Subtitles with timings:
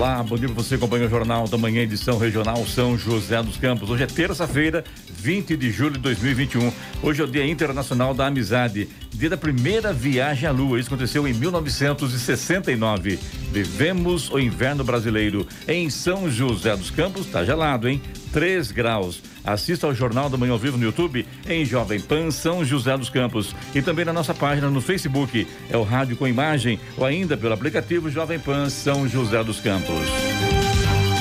[0.00, 3.58] Olá, bom dia para você, acompanha o Jornal da Manhã, edição regional São José dos
[3.58, 3.90] Campos.
[3.90, 6.72] Hoje é terça-feira, 20 de julho de 2021.
[7.02, 10.80] Hoje é o Dia Internacional da Amizade, dia da primeira viagem à Lua.
[10.80, 13.18] Isso aconteceu em 1969.
[13.52, 17.26] Vivemos o inverno brasileiro em São José dos Campos.
[17.26, 18.00] Tá gelado, hein?
[18.32, 19.22] 3 graus.
[19.44, 23.10] Assista ao Jornal da Manhã ao vivo no YouTube, em Jovem Pan São José dos
[23.10, 23.54] Campos.
[23.74, 25.46] E também na nossa página no Facebook.
[25.68, 30.08] É o Rádio com Imagem ou ainda pelo aplicativo Jovem Pan São José dos Campos.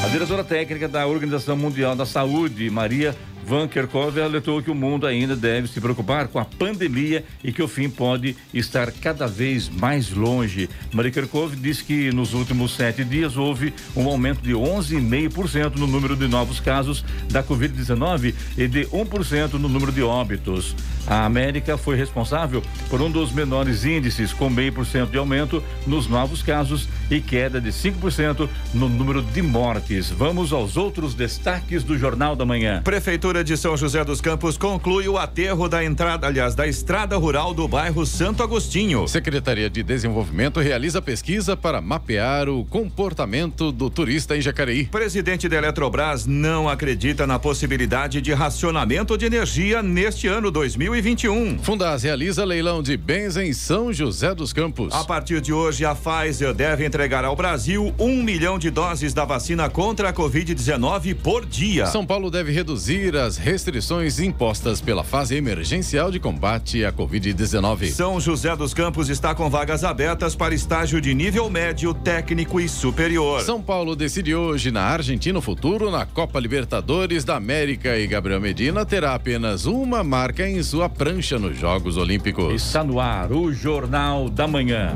[0.03, 3.15] A diretora técnica da Organização Mundial da Saúde, Maria
[3.49, 7.63] Van Kerkhove alertou que o mundo ainda deve se preocupar com a pandemia e que
[7.63, 10.69] o fim pode estar cada vez mais longe.
[10.93, 16.15] Maria Kerkhove disse que nos últimos sete dias houve um aumento de 11,5% no número
[16.15, 20.75] de novos casos da Covid-19 e de 1% no número de óbitos.
[21.09, 25.63] A América foi responsável por um dos menores índices, com meio por cento de aumento
[25.87, 30.11] nos novos casos e queda de 5% no número de mortes.
[30.11, 32.81] Vamos aos outros destaques do Jornal da Manhã.
[32.83, 37.53] Prefeitura de São José dos Campos conclui o aterro da entrada, aliás, da estrada rural
[37.53, 39.07] do bairro Santo Agostinho.
[39.07, 44.85] Secretaria de Desenvolvimento realiza pesquisa para mapear o comportamento do turista em Jacareí.
[44.85, 50.51] Presidente da Eletrobras não acredita na possibilidade de racionamento de energia neste ano
[50.99, 51.59] 2021.
[51.59, 54.93] Fundas realiza leilão de bens em São José dos Campos.
[54.93, 59.23] A partir de hoje, a Pfizer deve entregar ao Brasil um milhão de doses da
[59.23, 61.85] vacina contra a Covid-19 por dia.
[61.85, 67.91] São Paulo deve reduzir as restrições impostas pela fase emergencial de combate à Covid-19.
[67.91, 72.67] São José dos Campos está com vagas abertas para estágio de nível médio, técnico e
[72.67, 73.41] superior.
[73.41, 78.41] São Paulo decide hoje na Argentina o futuro na Copa Libertadores da América e Gabriel
[78.41, 82.53] Medina terá apenas uma marca em sua prancha nos Jogos Olímpicos.
[82.53, 84.95] Está no ar o Jornal da Manhã.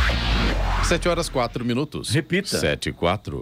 [0.91, 2.09] Sete horas quatro minutos.
[2.09, 2.59] Repita.
[2.59, 3.39] Sete e quatro.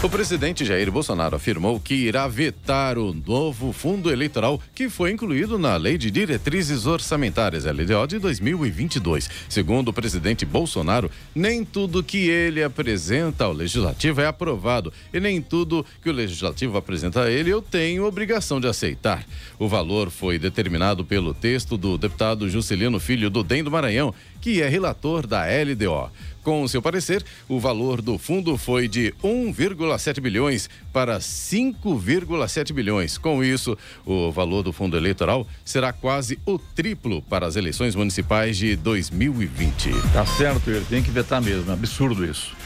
[0.00, 5.58] O presidente Jair Bolsonaro afirmou que irá vetar o novo fundo eleitoral que foi incluído
[5.58, 9.28] na Lei de Diretrizes Orçamentárias, LDO, de 2022.
[9.48, 15.42] Segundo o presidente Bolsonaro, nem tudo que ele apresenta ao legislativo é aprovado e nem
[15.42, 19.26] tudo que o legislativo apresenta a ele eu tenho obrigação de aceitar.
[19.58, 24.62] O valor foi determinado pelo texto do deputado Juscelino Filho do DEM do Maranhão, que
[24.62, 26.12] é relator da LDO.
[26.42, 33.18] Com seu parecer, o valor do fundo foi de 1,7 bilhões para 5,7 bilhões.
[33.18, 33.76] Com isso,
[34.06, 39.90] o valor do fundo eleitoral será quase o triplo para as eleições municipais de 2020.
[40.12, 41.70] Tá certo, ele tem que vetar mesmo.
[41.70, 42.56] É absurdo isso.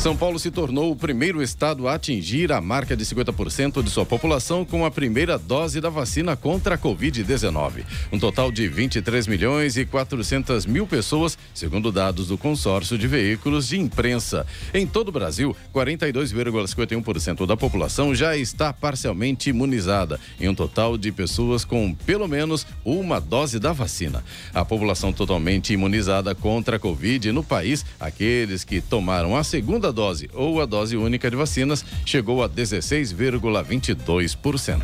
[0.00, 4.04] São Paulo se tornou o primeiro estado a atingir a marca de 50% de sua
[4.04, 7.84] população com a primeira dose da vacina contra a Covid-19.
[8.12, 13.68] Um total de 23 milhões e 400 mil pessoas, segundo dados do consórcio de veículos
[13.68, 14.46] de imprensa.
[14.74, 21.10] Em todo o Brasil, 42,51% da população já está parcialmente imunizada, em um total de
[21.12, 24.22] pessoas com pelo menos uma dose da vacina.
[24.52, 30.28] A população totalmente imunizada contra a Covid no país, aqueles que tomaram a segunda dose
[30.32, 34.82] ou a dose única de vacinas chegou a 16,22%.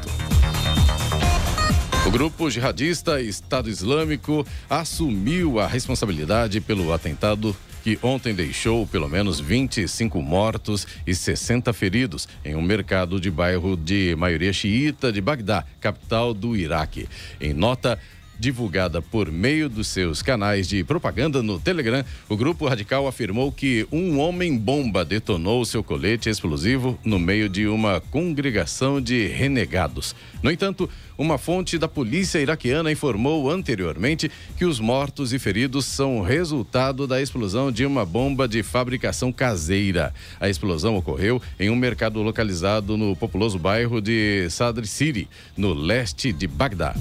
[2.07, 9.41] O grupo jihadista Estado Islâmico assumiu a responsabilidade pelo atentado que ontem deixou pelo menos
[9.41, 15.65] 25 mortos e 60 feridos em um mercado de bairro de maioria xiita de Bagdá,
[15.81, 17.09] capital do Iraque.
[17.41, 17.99] Em nota,
[18.41, 23.87] divulgada por meio dos seus canais de propaganda no Telegram, o grupo radical afirmou que
[23.93, 30.17] um homem-bomba detonou seu colete explosivo no meio de uma congregação de renegados.
[30.43, 30.89] No entanto,
[31.19, 37.21] uma fonte da polícia iraquiana informou anteriormente que os mortos e feridos são resultado da
[37.21, 40.15] explosão de uma bomba de fabricação caseira.
[40.41, 45.29] A explosão ocorreu em um mercado localizado no populoso bairro de Sadr City,
[45.59, 46.95] no leste de Bagdá.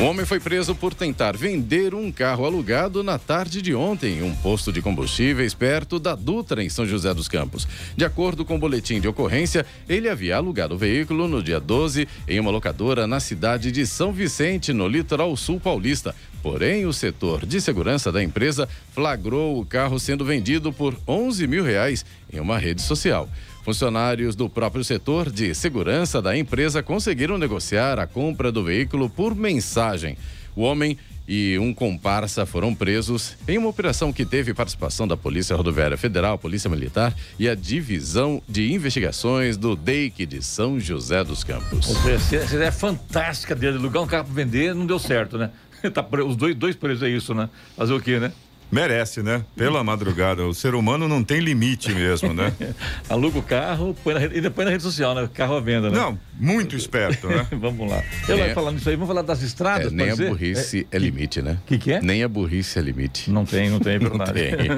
[0.00, 4.22] Um homem foi preso por tentar vender um carro alugado na tarde de ontem em
[4.22, 7.66] um posto de combustíveis perto da Dutra, em São José dos Campos.
[7.96, 12.06] De acordo com o boletim de ocorrência, ele havia alugado o veículo no dia 12
[12.28, 16.14] em uma locadora na cidade de São Vicente, no litoral sul paulista.
[16.44, 21.64] Porém, o setor de segurança da empresa flagrou o carro sendo vendido por 11 mil
[21.64, 23.28] reais em uma rede social.
[23.68, 29.34] Funcionários do próprio setor de segurança da empresa conseguiram negociar a compra do veículo por
[29.34, 30.16] mensagem.
[30.56, 30.96] O homem
[31.28, 36.38] e um comparsa foram presos em uma operação que teve participação da Polícia Rodoviária Federal,
[36.38, 41.94] Polícia Militar e a Divisão de Investigações do DEIC de São José dos Campos.
[42.06, 45.50] Essa é fantástica dele, alugar um carro para vender, não deu certo, né?
[45.92, 47.50] Tá, os dois, dois presos é isso, né?
[47.76, 48.32] Fazer o quê, né?
[48.70, 49.44] Merece, né?
[49.56, 50.44] Pela madrugada.
[50.46, 52.52] O ser humano não tem limite mesmo, né?
[53.08, 55.28] Aluga o carro põe na, e depois na rede social, né?
[55.32, 55.96] Carro à venda, né?
[55.96, 57.46] Não, muito esperto, né?
[57.58, 58.02] vamos lá.
[58.28, 60.98] Eu é, falar nisso aí, vamos falar das estradas, é, Nem a burrice é, é
[60.98, 61.58] limite, né?
[61.62, 62.00] O que, que, é?
[62.02, 63.30] Nem a burrice é limite.
[63.30, 64.32] Não tem, não tem, é verdade.
[64.32, 64.68] Tem.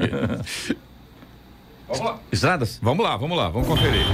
[1.87, 2.19] Vamos lá.
[2.31, 2.79] Estradas?
[2.81, 4.05] Vamos lá, vamos lá, vamos conferir.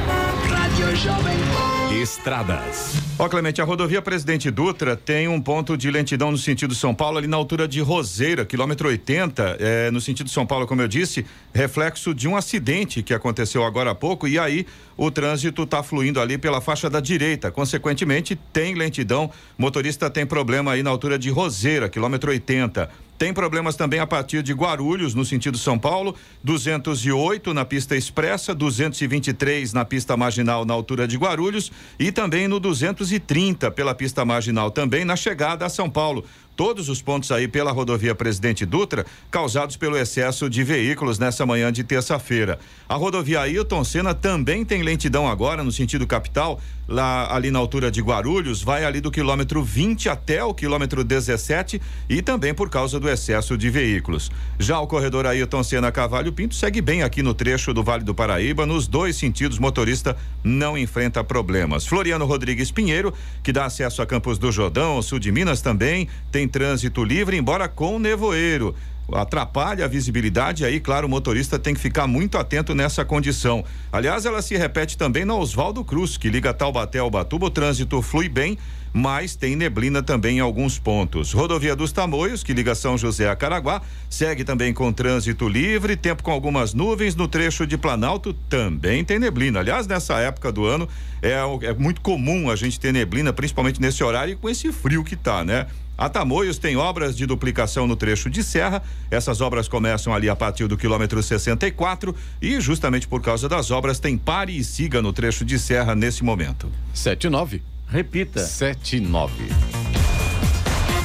[1.92, 2.94] Estradas.
[3.18, 7.18] Ó, Clemente, a rodovia Presidente Dutra tem um ponto de lentidão no sentido São Paulo,
[7.18, 11.26] ali na altura de Roseira, quilômetro 80, é, no sentido São Paulo, como eu disse,
[11.54, 14.68] reflexo de um acidente que aconteceu agora há pouco, e aí
[14.98, 17.52] o trânsito está fluindo ali pela faixa da direita.
[17.52, 19.32] Consequentemente, tem lentidão.
[19.58, 22.90] Motorista tem problema aí na altura de Roseira, quilômetro 80.
[23.18, 28.54] Tem problemas também a partir de Guarulhos, no sentido São Paulo, 208 na pista expressa,
[28.54, 34.70] 223 na pista marginal na altura de Guarulhos e também no 230 pela pista marginal
[34.70, 36.24] também na chegada a São Paulo
[36.58, 41.72] todos os pontos aí pela rodovia Presidente Dutra, causados pelo excesso de veículos nessa manhã
[41.72, 42.58] de terça-feira.
[42.90, 47.92] A rodovia Ailton Senna também tem lentidão agora no sentido capital, lá ali na altura
[47.92, 53.00] de Guarulhos, vai ali do quilômetro 20 até o quilômetro 17 e também por causa
[53.00, 54.32] do excesso de veículos.
[54.58, 58.16] Já o corredor Ailton Senna Cavalho Pinto segue bem aqui no trecho do Vale do
[58.16, 61.86] Paraíba, nos dois sentidos, motorista não enfrenta problemas.
[61.86, 63.14] Floriano Rodrigues Pinheiro,
[63.44, 67.68] que dá acesso a Campos do Jordão, sul de Minas também, tem trânsito livre, embora
[67.68, 68.74] com nevoeiro
[69.14, 73.64] atrapalha a visibilidade, aí, claro, o motorista tem que ficar muito atento nessa condição.
[73.92, 78.02] Aliás, ela se repete também na Oswaldo Cruz, que liga Taubaté ao Batuba, o trânsito
[78.02, 78.58] flui bem,
[78.94, 81.32] mas tem neblina também em alguns pontos.
[81.32, 86.24] Rodovia dos Tamoios, que liga São José a Caraguá, segue também com trânsito livre, tempo
[86.24, 89.60] com algumas nuvens no trecho de Planalto, também tem neblina.
[89.60, 90.88] Aliás, nessa época do ano
[91.22, 95.04] é, é muito comum a gente ter neblina, principalmente nesse horário e com esse frio
[95.04, 95.68] que tá, né?
[95.98, 98.84] A Tamoios tem obras de duplicação no trecho de serra.
[99.10, 104.00] Essas obras começam ali a partir do quilômetro 64 e justamente por causa das obras
[104.00, 106.72] tem pare e siga no trecho de serra nesse momento.
[106.94, 107.64] 79.
[107.88, 108.46] Repita.
[108.46, 109.97] 79.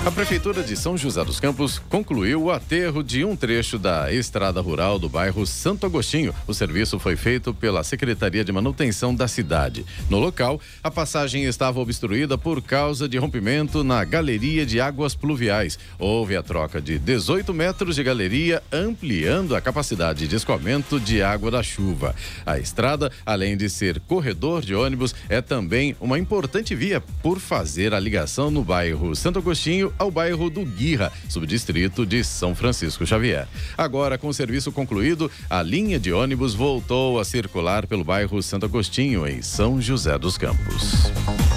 [0.04, 4.60] A Prefeitura de São José dos Campos concluiu o aterro de um trecho da estrada
[4.60, 6.34] rural do bairro Santo Agostinho.
[6.44, 9.86] O serviço foi feito pela Secretaria de Manutenção da cidade.
[10.10, 15.78] No local, a passagem estava obstruída por causa de rompimento na galeria de águas pluviais.
[16.00, 21.48] Houve a troca de 18 metros de galeria, ampliando a capacidade de escoamento de água
[21.48, 22.12] da chuva.
[22.44, 27.94] A estrada, além de ser corredor de ônibus, é também uma importante via por fazer
[27.94, 33.46] a ligação no bairro Santo Agostinho ao bairro do Guirra, subdistrito de São Francisco Xavier.
[33.76, 38.66] Agora, com o serviço concluído, a linha de ônibus voltou a circular pelo bairro Santo
[38.66, 41.10] Agostinho, em São José dos Campos.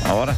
[0.04, 0.38] A hora?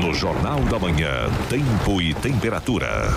[0.00, 3.14] No Jornal da Manhã, tempo e temperatura.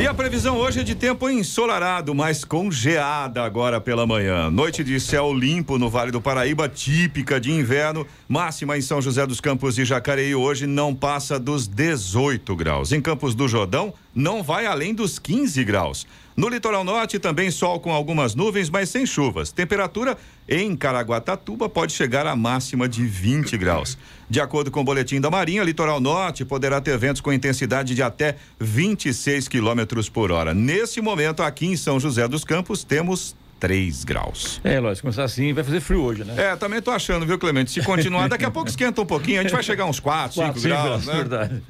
[0.00, 4.50] E a previsão hoje é de tempo ensolarado, mas com geada agora pela manhã.
[4.50, 8.06] Noite de céu limpo no Vale do Paraíba, típica de inverno.
[8.26, 12.92] Máxima em São José dos Campos e Jacareí hoje não passa dos 18 graus.
[12.92, 16.06] Em Campos do Jordão, não vai além dos 15 graus.
[16.40, 19.52] No litoral norte, também sol com algumas nuvens, mas sem chuvas.
[19.52, 20.16] Temperatura
[20.48, 23.98] em Caraguatatuba pode chegar à máxima de 20 graus.
[24.26, 28.02] De acordo com o boletim da Marinha, litoral norte poderá ter ventos com intensidade de
[28.02, 30.54] até 26 quilômetros por hora.
[30.54, 34.62] Nesse momento, aqui em São José dos Campos, temos 3 graus.
[34.64, 36.34] É, lógico, começar assim, vai fazer frio hoje, né?
[36.38, 37.70] É, também tô achando, viu, Clemente?
[37.70, 40.46] Se continuar, daqui a pouco esquenta um pouquinho, a gente vai chegar uns 4, 5
[40.46, 41.12] Quatro, cinco graus, né?
[41.16, 41.62] Verdade.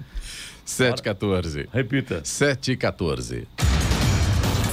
[0.65, 1.69] 714.
[1.73, 2.21] Repita.
[2.23, 3.49] 714.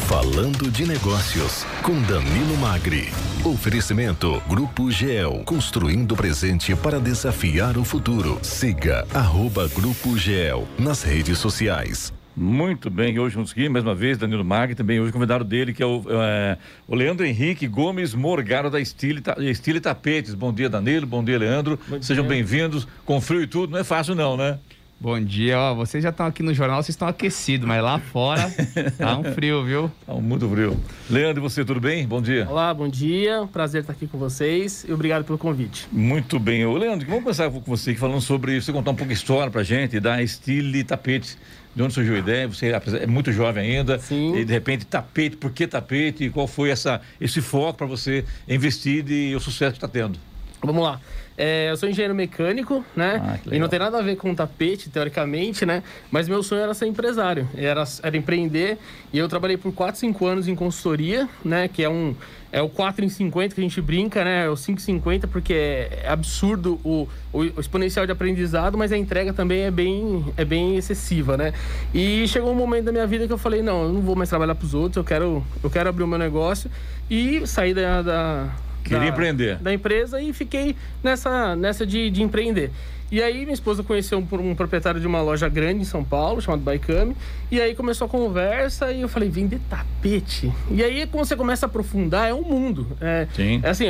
[0.08, 3.10] Falando de negócios com Danilo Magri.
[3.44, 8.40] Oferecimento Grupo GEL, construindo o presente para desafiar o futuro.
[8.42, 12.14] Siga arroba Grupo GEL nas redes sociais.
[12.34, 15.84] Muito bem, hoje nos aqui, mais uma vez, Danilo Mag, também hoje convidado dele, que
[15.84, 20.34] é o, é, o Leandro Henrique Gomes Morgaro da Estile, Estile Tapetes.
[20.34, 21.78] Bom dia, Danilo, bom dia, Leandro.
[21.86, 22.88] Bom Sejam bem-vindos.
[23.04, 24.58] Com frio e tudo, não é fácil não, né?
[25.00, 28.52] Bom dia, ó, vocês já estão aqui no jornal, vocês estão aquecidos, mas lá fora
[28.98, 29.92] tá um frio, viu?
[30.08, 30.76] Tá muito frio.
[31.08, 32.08] Leandro, e você, tudo bem?
[32.08, 32.48] Bom dia.
[32.50, 35.88] Olá, bom dia, prazer estar aqui com vocês e obrigado pelo convite.
[35.92, 36.66] Muito bem.
[36.66, 39.62] Ô, Leandro, vamos começar com você falando sobre, você contar um pouco de história pra
[39.62, 41.38] gente, da Estile Tapetes.
[41.76, 42.48] De onde surgiu a ideia?
[42.48, 44.00] Você é muito jovem ainda.
[44.00, 44.36] Sim.
[44.36, 46.24] E de repente, tapete, por que tapete?
[46.24, 50.18] E qual foi essa, esse foco para você investir e o sucesso que está tendo?
[50.60, 51.00] Vamos lá.
[51.38, 53.22] É, eu sou engenheiro mecânico, né?
[53.24, 55.84] Ah, e não tem nada a ver com tapete, teoricamente, né?
[56.10, 58.80] Mas meu sonho era ser empresário, era, era empreender.
[59.14, 61.68] E eu trabalhei por 4, 5 anos em consultoria, né?
[61.68, 62.16] Que é um
[62.52, 64.46] é o 4 em 50 que a gente brinca, né?
[64.46, 68.78] É o 5 em 50 porque é, é absurdo o, o, o, exponencial de aprendizado,
[68.78, 71.54] mas a entrega também é bem, é bem excessiva, né?
[71.94, 74.30] E chegou um momento da minha vida que eu falei, não, eu não vou mais
[74.30, 76.72] trabalhar para os outros, eu quero, eu quero abrir o meu negócio
[77.10, 78.50] e sair da, da
[78.84, 79.58] Queria da, empreender.
[79.58, 82.72] Da empresa e fiquei nessa, nessa de, de empreender.
[83.10, 86.42] E aí minha esposa conheceu um, um, proprietário de uma loja grande em São Paulo,
[86.42, 87.16] chamado Baicame.
[87.50, 90.52] E aí começou a conversa e eu falei, vender tapete?
[90.70, 92.98] E aí quando você começa a aprofundar, é um mundo.
[93.00, 93.62] É, Sim.
[93.64, 93.86] é assim,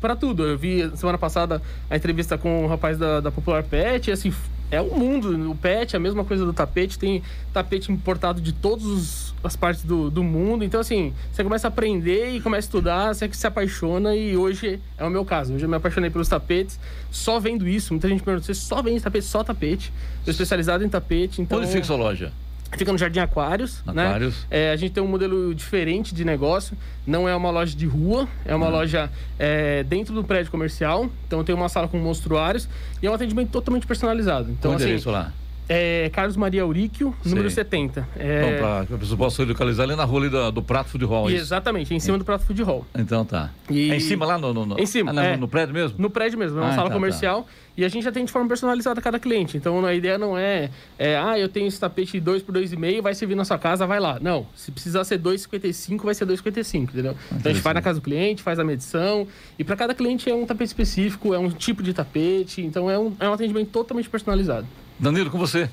[0.00, 0.44] para tudo.
[0.44, 4.12] Eu vi semana passada a entrevista com o um rapaz da, da Popular Pet, e
[4.12, 4.32] assim,
[4.70, 5.50] é o mundo.
[5.50, 6.98] O pet, a mesma coisa do tapete.
[6.98, 7.22] Tem
[7.52, 10.64] tapete importado de todas as partes do, do mundo.
[10.64, 14.14] Então, assim, você começa a aprender e começa a estudar, você se apaixona.
[14.14, 15.54] E hoje é o meu caso.
[15.54, 16.78] Hoje eu me apaixonei pelos tapetes,
[17.10, 17.92] só vendo isso.
[17.92, 19.26] Muita gente pergunta: você só vende tapete?
[19.26, 19.92] Só tapete.
[20.18, 21.42] Estou especializado em tapete.
[21.42, 21.58] Então...
[21.58, 22.32] Onde fica sua loja?
[22.72, 24.34] Fica no Jardim Aquários, Aquários.
[24.42, 24.46] né?
[24.50, 26.76] É, a gente tem um modelo diferente de negócio.
[27.06, 28.70] Não é uma loja de rua, é uma Ah.
[28.70, 31.10] loja é, dentro do prédio comercial.
[31.26, 32.68] Então tem uma sala com monstruários
[33.02, 34.50] e é um atendimento totalmente personalizado.
[34.50, 35.32] Então, Qual o assim, lá?
[35.72, 37.62] É Carlos Maria Auríquio, número Sei.
[37.62, 38.00] 70.
[38.16, 40.90] Então, É, para que a pessoa possa localizar ali na rua ali do, do Prato
[40.90, 41.30] Food Hall.
[41.30, 41.38] isso?
[41.40, 42.84] exatamente, em cima do Prato Food Hall.
[42.98, 43.50] Então tá.
[43.70, 44.52] E- É em cima lá no...
[44.52, 44.80] no, no...
[44.80, 45.36] Em cima, Ah, não, é.
[45.36, 45.94] no prédio mesmo?
[45.96, 47.46] No prédio mesmo, é uma Ah, sala tá, comercial.
[47.76, 49.56] E a gente atende de forma personalizada cada cliente.
[49.56, 53.14] Então a ideia não é, é ah, eu tenho esse tapete 2 por 2,5, vai
[53.14, 54.18] servir na sua casa, vai lá.
[54.20, 57.14] Não, se precisar ser 2,55, vai ser 2,55, entendeu?
[57.32, 59.26] Então a gente vai na casa do cliente, faz a medição.
[59.56, 62.60] E para cada cliente é um tapete específico, é um tipo de tapete.
[62.60, 64.66] Então é um, é um atendimento totalmente personalizado.
[65.00, 65.68] Danilo, com você.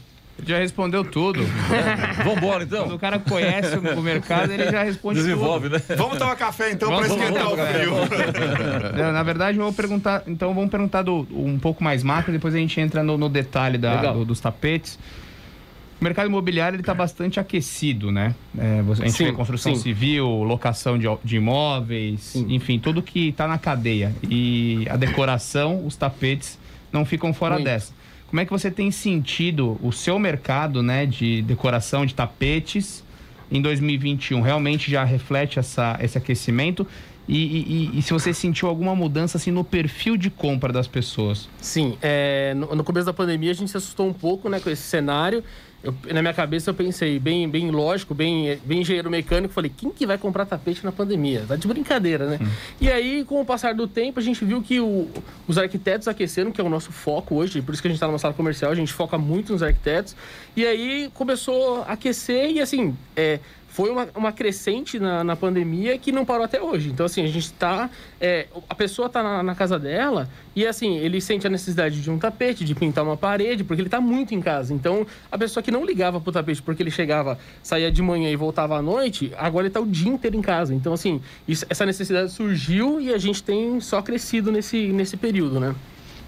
[0.45, 1.39] Já respondeu tudo.
[2.23, 2.97] Vambora, Quando o então.
[2.99, 5.81] cara conhece o mercado, ele já responde Desenvolve, né?
[5.97, 7.91] Vamos tomar café então para esquentar vamos o frio.
[8.93, 9.11] tudo.
[9.11, 10.21] Na verdade, eu vou perguntar.
[10.27, 13.79] Então, vamos perguntar do, um pouco mais macro, depois a gente entra no, no detalhe
[13.79, 14.99] da- do- dos tapetes.
[15.99, 18.35] O mercado imobiliário está bastante aquecido, né?
[18.55, 19.81] É, você- a gente Sim, vê construção sim.
[19.81, 24.13] civil, locação de, de imóveis, enfim, tudo que está na cadeia.
[24.29, 26.59] E a decoração, os tapetes
[26.93, 27.65] não ficam fora Muito.
[27.65, 27.91] dessa.
[28.27, 33.03] Como é que você tem sentido o seu mercado né, de decoração de tapetes
[33.49, 34.41] em 2021?
[34.41, 36.85] Realmente já reflete essa, esse aquecimento?
[37.27, 37.35] E,
[37.93, 41.49] e- e- se você sentiu alguma mudança assim, no perfil de compra das pessoas?
[41.59, 44.69] Sim, é, no, no começo da pandemia a gente se assustou um pouco né, com
[44.69, 45.43] esse cenário.
[45.87, 49.89] Eu- na minha cabeça eu pensei, bem, bem lógico, bem, bem engenheiro mecânico, falei, quem
[49.89, 51.45] que vai comprar tapete na pandemia?
[51.47, 52.39] Tá de brincadeira, né?
[52.81, 55.07] E aí, com o passar do tempo, a gente viu que o-
[55.47, 58.07] os arquitetos aqueceram, que é o nosso foco hoje, por isso que a gente está
[58.07, 60.15] numa sala comercial, a gente foca muito nos arquitetos.
[60.55, 63.39] E aí começou a aquecer e assim, é,
[63.77, 66.89] foi uma, uma crescente na, na pandemia que não parou até hoje.
[66.89, 67.87] Então, assim, a gente está.
[68.67, 72.17] a pessoa está na, na casa dela e, assim, ele sente a necessidade de um
[72.17, 74.73] tapete, de pintar uma parede, porque ele está muito em casa.
[74.73, 78.35] Então, a pessoa que não ligava pro tapete porque ele chegava, saía de manhã e
[78.35, 80.73] voltava à noite, agora ele está o dia inteiro em casa.
[80.73, 85.59] Então, assim, isso- essa necessidade surgiu e a gente tem só crescido nesse, nesse período,
[85.59, 85.75] né?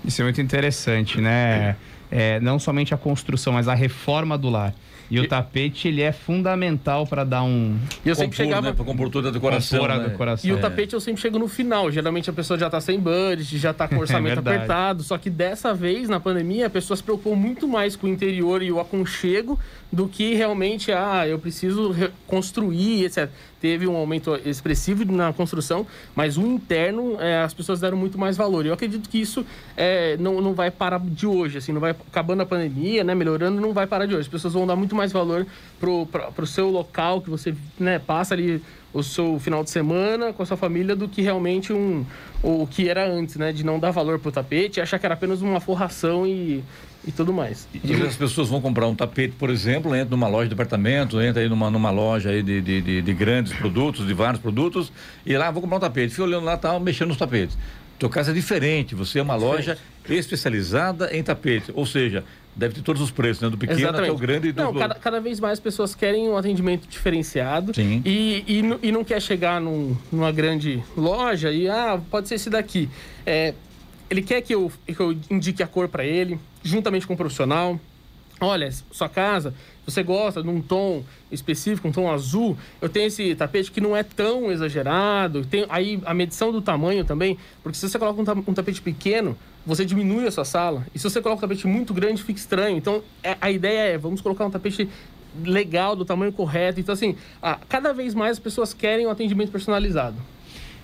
[0.05, 1.75] Isso é muito interessante, né?
[2.11, 4.71] É, não somente a construção, mas a reforma do lar.
[5.09, 8.67] E o tapete, ele é fundamental para dar um E eu sempre Compor, chegava.
[8.67, 8.73] né?
[8.73, 9.79] Pra compor toda a decoração.
[9.79, 10.09] compor a né?
[10.09, 10.49] decoração.
[10.49, 11.91] E o tapete eu sempre chego no final.
[11.91, 14.57] Geralmente a pessoa já tá sem budget, já tá com o orçamento verdade.
[14.57, 15.03] apertado.
[15.03, 18.61] Só que dessa vez, na pandemia, a pessoa se preocupou muito mais com o interior
[18.61, 19.59] e o aconchego
[19.91, 23.29] do que realmente, ah, eu preciso re- construir, etc.
[23.59, 28.37] Teve um aumento expressivo na construção, mas o interno, é, as pessoas deram muito mais
[28.37, 28.65] valor.
[28.65, 29.43] Eu acredito que isso
[29.75, 33.59] é, não, não vai parar de hoje, assim, não vai acabando a pandemia, né, melhorando,
[33.59, 34.21] não vai parar de hoje.
[34.21, 35.45] As pessoas vão dar muito mais valor
[35.79, 38.61] pro, pra, pro seu local que você né, passa ali
[38.93, 42.05] o seu final de semana com a sua família do que realmente um
[42.41, 43.51] o que era antes, né?
[43.51, 46.63] De não dar valor pro tapete, achar que era apenas uma forração e,
[47.07, 47.67] e tudo mais.
[47.83, 51.41] E as pessoas vão comprar um tapete, por exemplo, entra numa loja de departamento, entra
[51.41, 54.91] aí numa, numa loja aí de, de, de, de grandes produtos, de vários produtos,
[55.25, 56.11] e lá vou comprar um tapete.
[56.11, 57.57] Fica olhando lá, tá mexendo nos tapetes.
[57.97, 59.77] Teu caso é diferente, você é uma loja
[60.09, 62.23] especializada em tapete, ou seja,
[62.55, 63.49] deve ter todos os preços, né?
[63.49, 64.03] Do pequeno Exatamente.
[64.03, 64.51] até o grande.
[64.53, 64.63] Do...
[64.63, 68.01] Não, cada, cada vez mais pessoas querem um atendimento diferenciado Sim.
[68.05, 72.49] E, e, e não quer chegar num- numa grande loja e, ah, pode ser esse
[72.49, 72.89] daqui.
[73.25, 73.53] É,
[74.09, 77.79] ele quer que eu, que eu indique a cor para ele, juntamente com o profissional.
[78.41, 79.53] Olha, sua casa,
[79.85, 83.95] você gosta de um tom específico, um tom azul, eu tenho esse tapete que não
[83.97, 85.45] é tão exagerado.
[85.45, 89.37] Tem aí a medição do tamanho também, porque se você coloca um, ta- tapete pequeno,
[89.65, 90.85] você diminui a sua sala.
[90.95, 92.77] E se você coloca um tapete muito grande, fica estranho.
[92.77, 94.87] Então, é- a ideia é, vamos colocar um tapete
[95.43, 96.79] legal, do tamanho correto.
[96.79, 97.17] Então, assim,
[97.67, 100.15] cada vez mais as pessoas querem um atendimento personalizado.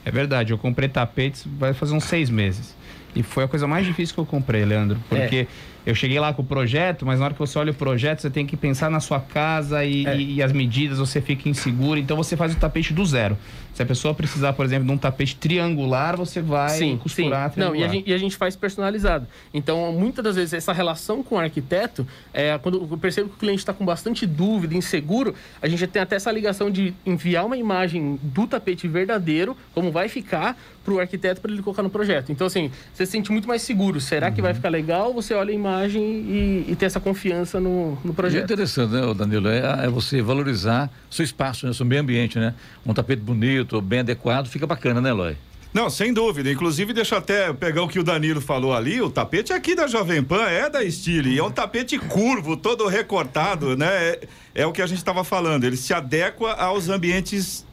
[0.03, 2.75] É verdade, eu comprei tapetes vai fazer uns seis meses.
[3.15, 5.00] E foi a coisa mais difícil que eu comprei, Leandro.
[5.10, 5.48] Porque
[5.86, 8.29] eu cheguei lá com o projeto, mas na hora que você olha o projeto, você
[8.29, 10.17] tem que pensar na sua casa e, É.
[10.17, 11.98] e- e as medidas, você fica inseguro.
[12.00, 13.38] Então você faz o tapete do zero.
[13.75, 17.84] Se a pessoa precisar, por exemplo, de um tapete triangular, você vai costurar Não, e
[17.84, 17.89] a, triangular.
[17.91, 19.27] gente, e a gente faz personalizado.
[19.53, 23.38] Então, muitas das vezes, essa relação com o arquiteto, é, quando eu percebo que o
[23.39, 27.58] cliente está com bastante dúvida, inseguro, a gente tem até essa ligação de enviar uma
[27.58, 32.32] imagem do tapete verdadeiro, como vai ficar, para o arquiteto para ele colocar no projeto.
[32.32, 34.00] Então, assim, você se sente muito mais seguro.
[34.00, 34.55] Será que vai Uhum.
[34.55, 35.12] ficar legal?
[35.15, 38.44] Você olha a imagem e, e tem essa confiança no, no E é projeto.
[38.44, 39.48] interessante, né, Danilo?
[39.50, 42.53] É, é você valorizar seu espaço, né, seu meio ambiente, né?
[42.86, 45.38] Um tapete bonito, bem adequado, fica bacana, né, Eloy?
[45.75, 46.50] Não, sem dúvida.
[46.50, 49.01] Inclusive, deixa eu até pegar o que o Danilo falou ali.
[49.01, 51.34] O tapete aqui da Jovem Pan é da Stile.
[51.34, 53.88] E é um tapete curvo, todo recortado, né?
[53.91, 55.65] É, é o que a gente estava falando.
[55.65, 57.65] Ele se adequa aos ambientes.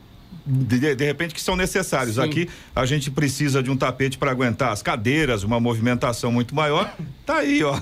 [0.44, 2.16] De, de repente que são necessários.
[2.16, 2.22] Sim.
[2.22, 6.92] Aqui a gente precisa de um tapete para aguentar as cadeiras, uma movimentação muito maior.
[7.24, 7.78] Tá aí, ó.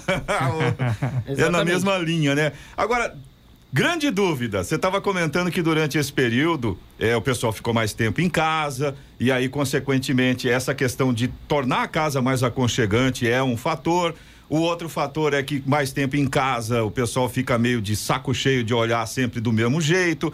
[1.27, 2.53] é na mesma linha, né?
[2.77, 3.17] Agora,
[3.73, 4.65] Grande dúvida.
[4.65, 8.97] Você estava comentando que durante esse período é, o pessoal ficou mais tempo em casa
[9.19, 14.13] e aí, consequentemente, essa questão de tornar a casa mais aconchegante é um fator.
[14.49, 18.35] O outro fator é que mais tempo em casa o pessoal fica meio de saco
[18.35, 20.33] cheio de olhar sempre do mesmo jeito.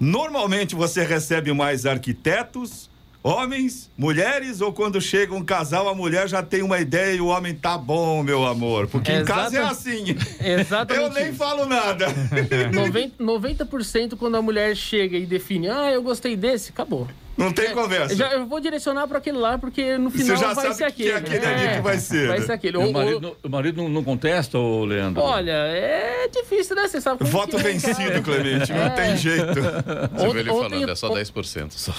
[0.00, 2.88] Normalmente você recebe mais arquitetos,
[3.26, 7.26] homens, mulheres, ou quando chega um casal, a mulher já tem uma ideia e o
[7.26, 8.86] homem tá bom, meu amor.
[8.86, 10.16] Porque em casa é assim.
[10.40, 11.04] Exatamente.
[11.04, 12.06] Eu nem falo nada.
[12.72, 17.08] 90%, 90% quando a mulher chega e define, ah, eu gostei desse, acabou.
[17.36, 18.16] Não tem conversa.
[18.16, 20.92] Já, eu vou direcionar para aquele lá, porque no Você final já vai sabe ser
[20.92, 21.36] que é aquele.
[21.36, 22.46] aquele ali que vai ser, Vai né?
[22.46, 22.76] ser aquele.
[22.78, 25.22] Ou- o marido, não- o marido não, não contesta, ô Leandro?
[25.22, 26.88] olha, é difícil, né?
[26.88, 28.22] Você sabe como Voto que é, vencido, cara.
[28.22, 28.72] Clemente.
[28.72, 28.90] Não É.
[28.90, 29.44] tem jeito.
[30.16, 31.92] Você vê ele Ontem- falando, é só on- 10% só.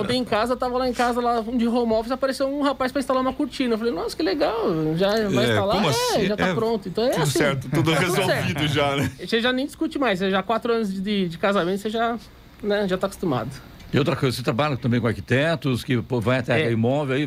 [0.00, 2.90] Ontem em casa, eu tava lá em casa, lá de home office, apareceu um rapaz
[2.90, 3.74] para instalar uma cortina.
[3.74, 4.56] Eu falei, nossa, que legal,
[4.96, 5.76] já vai É, instalar?
[5.76, 6.26] como é, assim?
[6.26, 6.88] já tá É, pronto.
[6.88, 7.38] Então é Tudo assim.
[7.38, 9.10] certo, tudo Tá resolvido já, né?
[9.24, 12.18] Você já nem discute mais, você já quatro anos de, de casamento, você já,
[12.62, 13.50] né, já tá acostumado.
[13.92, 16.70] E outra coisa, você trabalha também com arquitetos, que vai até É.
[16.70, 17.26] imóvel, aí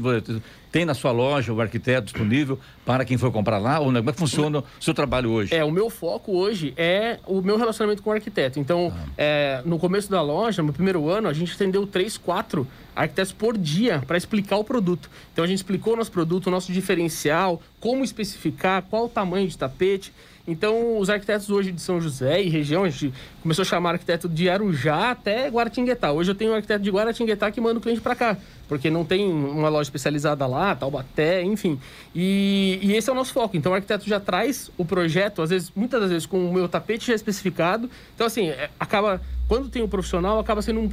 [0.72, 3.80] tem na sua loja o arquiteto disponível para quem for comprar lá?
[3.80, 3.86] Ou?
[3.94, 5.54] Como é que funciona o seu trabalho hoje?
[5.54, 8.60] É, o meu foco hoje é o meu relacionamento com o arquiteto.
[8.60, 13.32] Então, é, no começo da loja, no primeiro ano, a gente atendeu três, quatro arquitetos
[13.34, 15.10] por dia para explicar o produto.
[15.32, 19.48] Então, a gente explicou o nosso produto, o nosso diferencial, como especificar, qual o tamanho
[19.48, 20.14] de tapete.
[20.48, 24.30] Então, os arquitetos hoje de São José e região, a gente começou a chamar arquiteto
[24.30, 26.14] de Arujá até Guaratinguetá.
[26.14, 28.38] Hoje eu tenho um arquiteto de Guaratinguetá que manda o cliente para cá,
[28.70, 31.78] porque não tem uma loja especializada lá, Taubaté, enfim.
[32.16, 33.58] E, e esse é o nosso foco.
[33.58, 36.70] Então, o arquiteto já traz o projeto, às vezes, muitas das vezes, com o meu
[36.70, 37.90] tapete já especificado.
[38.16, 40.90] Então, assim, é, acaba quando tem o profissional, acaba sendo um,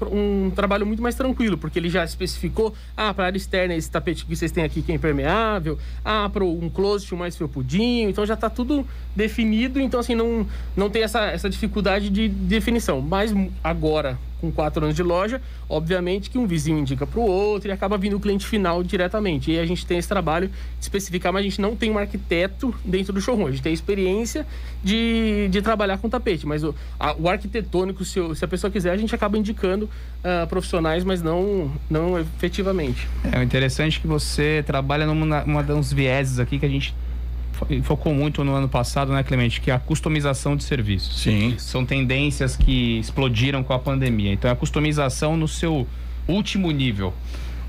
[0.46, 4.24] um trabalho muito mais tranquilo, porque ele já especificou, ah, para área externa, esse tapete
[4.24, 8.34] que vocês têm aqui que é impermeável, ah, para um closet mais felpudinho, então já
[8.34, 13.00] está tudo definido, então assim, não, não tem essa, essa dificuldade de definição.
[13.00, 17.68] Mas agora, com quatro anos de loja, obviamente que um vizinho indica para o outro
[17.68, 19.50] e acaba vindo o cliente final diretamente.
[19.50, 22.74] E a gente tem esse trabalho de especificar, mas a gente não tem um arquiteto
[22.84, 23.48] dentro do showroom.
[23.48, 24.46] A gente tem experiência
[24.82, 28.92] de, de trabalhar com tapete, mas o, a- o arquitetônico, se, se a pessoa quiser,
[28.92, 29.88] a gente acaba indicando
[30.24, 33.06] ah, profissionais, mas não, não efetivamente.
[33.30, 36.94] É interessante é que você trabalha numa uma dos vieses aqui que a gente
[37.82, 39.60] focou muito no ano passado, né, Clemente?
[39.60, 41.20] Que é a customização de serviços.
[41.20, 41.54] Sim.
[41.58, 44.32] São tendências que explodiram com a pandemia.
[44.32, 45.86] Então, é a customização no seu
[46.28, 47.12] último nível.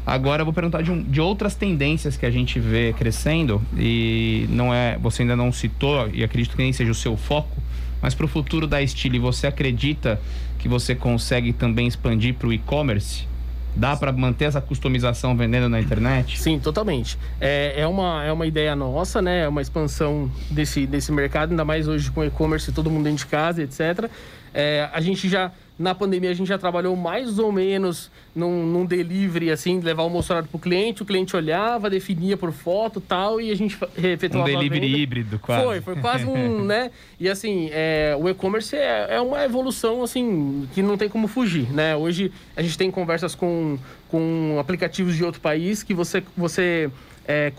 [0.06, 4.46] Agora, eu vou perguntar de, um- de outras tendências que a gente vê crescendo e
[4.50, 7.62] não é, você ainda não citou e acredito que nem seja o seu foco,
[8.02, 10.20] Mas para o futuro da Stile, você acredita
[10.58, 13.28] que você consegue também expandir para o e-commerce?
[13.76, 16.40] Dá para manter essa customização vendendo na internet?
[16.40, 17.18] Sim, totalmente.
[17.40, 19.44] É, é, uma, é uma ideia nossa, né?
[19.44, 23.28] É uma expansão desse, desse mercado, ainda mais hoje com e-commerce, todo mundo dentro de
[23.28, 24.10] casa, etc.
[24.54, 28.86] É, a gente já na pandemia a gente já trabalhou mais ou menos num, num
[28.86, 33.42] delivery, assim, levar o mostrado para o cliente, o cliente olhava, definia por foto tal,
[33.42, 35.64] e a gente efetuava Um delivery híbrido, quase.
[35.64, 36.92] Foi, foi quase um, né?
[37.20, 41.72] E assim, é, o e-commerce é, é uma evolução, assim, que não tem como fugir,
[41.72, 41.96] né?
[41.96, 46.90] Hoje a gente tem conversas com, com aplicativos de outro país que você, você
[47.28, 47.52] é,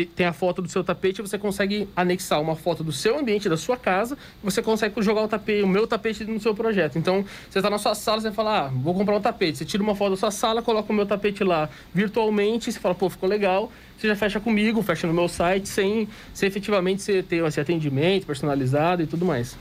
[0.00, 3.56] tem a foto do seu tapete, você consegue anexar uma foto do seu ambiente, da
[3.56, 6.98] sua casa, você consegue jogar o tapete, o meu tapete no seu projeto.
[6.98, 9.58] Então, você está na sua sala, você fala, ah, vou comprar um tapete.
[9.58, 12.94] Você tira uma foto da sua sala, coloca o meu tapete lá virtualmente, você fala,
[12.94, 13.70] pô, ficou legal.
[13.98, 18.26] Você já fecha comigo, fecha no meu site, sem, sem efetivamente você ter esse atendimento
[18.26, 19.56] personalizado e tudo mais.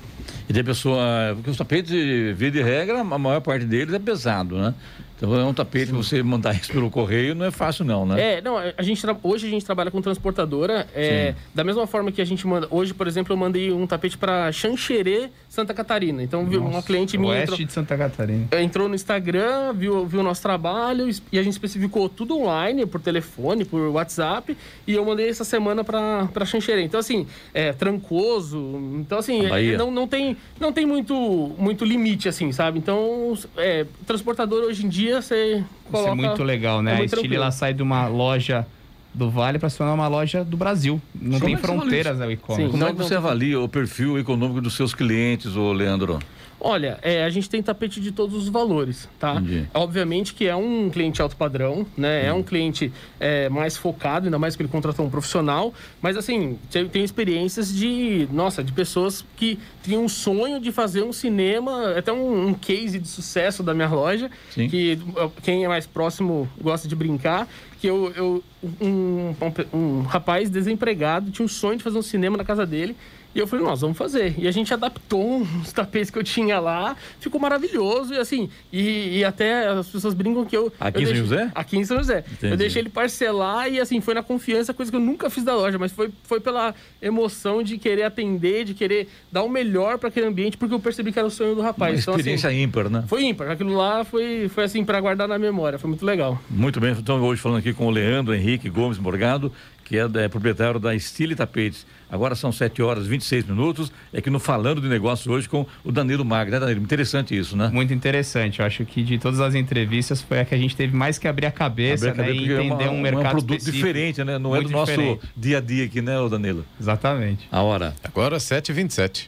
[0.49, 0.99] E tem pessoa,
[1.35, 1.91] porque os tapetes,
[2.35, 4.73] via de regra, a maior parte deles é pesado, né?
[5.21, 8.37] Então é um tapete que você mandar isso pelo correio não é fácil não, né?
[8.37, 12.19] É, não, a gente hoje a gente trabalha com transportadora, é, da mesma forma que
[12.19, 16.23] a gente manda, hoje, por exemplo, eu mandei um tapete para Xanxerê, Santa Catarina.
[16.23, 18.47] Então, viu uma cliente minha oeste entrou, de Santa Catarina.
[18.59, 22.99] Entrou no Instagram, viu, viu o nosso trabalho e a gente especificou tudo online, por
[22.99, 24.57] telefone, por WhatsApp,
[24.87, 26.81] e eu mandei essa semana para Xanxerê.
[26.81, 28.57] Então, assim, é trancoso.
[28.95, 31.13] Então, assim, é, não, não tem não tem muito
[31.57, 32.79] muito limite assim, sabe?
[32.79, 36.11] Então, é, transportador hoje em dia dia você coloca...
[36.11, 36.93] Isso é muito legal, né?
[36.93, 38.65] É muito a Stile, ela sai de uma loja
[39.13, 41.01] do Vale para se tornar uma loja do Brasil.
[41.13, 42.71] Não Como tem é fronteiras o e-commerce.
[42.71, 46.19] Como é que você avalia o perfil econômico dos seus clientes, ô Leandro?
[46.63, 49.33] Olha, é, a gente tem tapete de todos os valores, tá?
[49.33, 49.67] Entendi.
[49.73, 52.27] Obviamente que é um cliente alto padrão, né?
[52.27, 55.73] É um cliente é, mais focado, ainda mais que ele contratou um profissional.
[56.01, 56.59] Mas, assim,
[56.91, 62.13] tem experiências de, nossa, de pessoas que tinham um sonho de fazer um cinema, até
[62.13, 64.69] um, um case de sucesso da minha loja, Sim.
[64.69, 64.99] que
[65.41, 67.47] quem é mais próximo gosta de brincar,
[67.79, 68.43] que eu, eu
[68.79, 69.33] um,
[69.73, 72.95] um, um rapaz desempregado tinha um sonho de fazer um cinema na casa dele
[73.33, 74.35] e eu falei, nós vamos fazer.
[74.37, 78.13] E a gente adaptou uns tapetes que eu tinha lá, ficou maravilhoso.
[78.13, 80.71] E assim, e, e até as pessoas brincam que eu.
[80.79, 81.51] Aqui eu em São José?
[81.55, 82.23] Aqui em São José.
[82.31, 82.53] Entendi.
[82.53, 85.55] Eu deixei ele parcelar e assim, foi na confiança, coisa que eu nunca fiz da
[85.55, 90.09] loja, mas foi, foi pela emoção de querer atender, de querer dar o melhor para
[90.09, 91.93] aquele ambiente, porque eu percebi que era o sonho do rapaz.
[91.93, 93.03] Uma então, experiência assim, ímpar, né?
[93.07, 93.49] Foi ímpar.
[93.49, 95.79] Aquilo lá foi, foi assim, para guardar na memória.
[95.79, 96.39] Foi muito legal.
[96.49, 96.91] Muito bem.
[96.91, 99.51] Então, hoje falando aqui com o Leandro Henrique Gomes Morgado,
[99.91, 101.85] que é, é proprietário da Stile Tapetes.
[102.09, 103.91] Agora são 7 horas e 26 minutos.
[104.13, 106.81] É que no Falando de Negócios hoje com o Danilo Magno, né, Danilo?
[106.81, 107.69] Interessante isso, né?
[107.73, 108.61] Muito interessante.
[108.61, 111.27] Eu acho que de todas as entrevistas foi a que a gente teve mais que
[111.27, 113.25] abrir a cabeça, abrir a cabeça né, e entender é uma, um mercado.
[113.25, 113.87] É um produto específico.
[113.87, 114.39] diferente, né?
[114.39, 115.29] Não é do nosso diferente.
[115.35, 116.65] dia a dia aqui, né, Danilo?
[116.79, 117.49] Exatamente.
[117.51, 117.93] A hora.
[118.01, 119.27] Agora 7h27.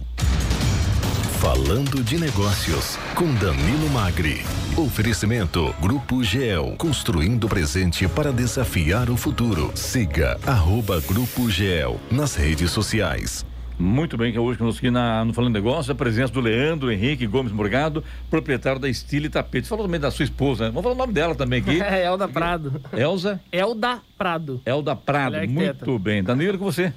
[1.40, 4.42] Falando de Negócios, com Danilo Magri.
[4.76, 9.72] Oferecimento Grupo GEL, construindo o presente para desafiar o futuro.
[9.74, 13.46] Siga arroba Grupo GEL nas redes sociais.
[13.80, 16.92] Muito bem, que é hoje conosco aqui na, no Falando Negócio, a presença do Leandro
[16.92, 19.70] Henrique Gomes Morgado, proprietário da Estile Tapete.
[19.70, 20.70] Falou também da sua esposa, né?
[20.70, 21.82] Vamos falar o nome dela também aqui.
[21.82, 22.82] É, Elda Prado.
[22.92, 23.40] Elza?
[23.50, 24.62] Elda Prado.
[24.66, 26.22] Elda Prado, é muito bem.
[26.22, 26.92] Danilo, com você.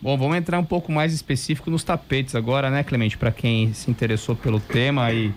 [0.00, 3.18] Bom, vamos entrar um pouco mais específico nos tapetes agora, né, Clemente?
[3.18, 5.30] Para quem se interessou pelo tema e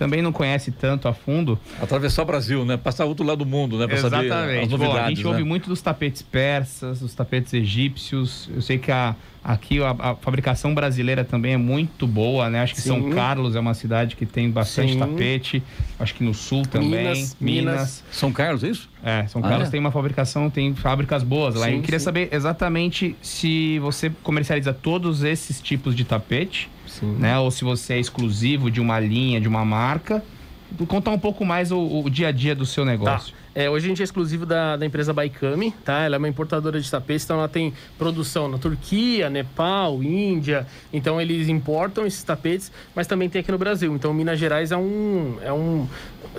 [0.00, 1.58] também não conhece tanto a fundo.
[1.78, 2.78] Atravessar o Brasil, né?
[2.78, 3.86] Passar outro lado do mundo, né?
[3.86, 4.30] Pra Exatamente.
[4.30, 5.28] saber as novidades, Bom, a gente né?
[5.28, 8.48] ouve muito dos tapetes persas, dos tapetes egípcios.
[8.54, 12.62] Eu sei que a, aqui a, a fabricação brasileira também é muito boa, né?
[12.62, 13.10] Acho que São Sim.
[13.10, 14.98] Carlos é uma cidade que tem bastante Sim.
[15.00, 15.62] tapete.
[15.98, 16.88] Acho que no sul também.
[17.04, 18.04] Minas, Minas.
[18.10, 18.88] São Carlos, é isso?
[19.04, 19.70] É, São Ah, Carlos é?
[19.70, 21.66] tem uma fabricação, tem fábricas boas lá.
[21.66, 22.04] Sim, Eu queria sim.
[22.06, 26.70] saber exatamente se você comercializa todos esses tipos de tapete,
[27.18, 27.38] né?
[27.38, 30.22] Ou se você é exclusivo de uma linha, de uma marca.
[30.86, 32.84] Contar um pouco mais o, o dia a dia do seu
[33.32, 33.39] Tá.
[33.54, 36.02] É, hoje a gente é exclusivo da, da empresa Baikami, tá?
[36.04, 40.66] Ela é uma importadora de tapetes, então ela tem produção na Turquia, Nepal, Índia.
[40.92, 43.92] Então eles importam esses tapetes, mas também tem aqui no Brasil.
[43.94, 45.36] Então Minas Gerais é um.
[45.42, 45.88] É um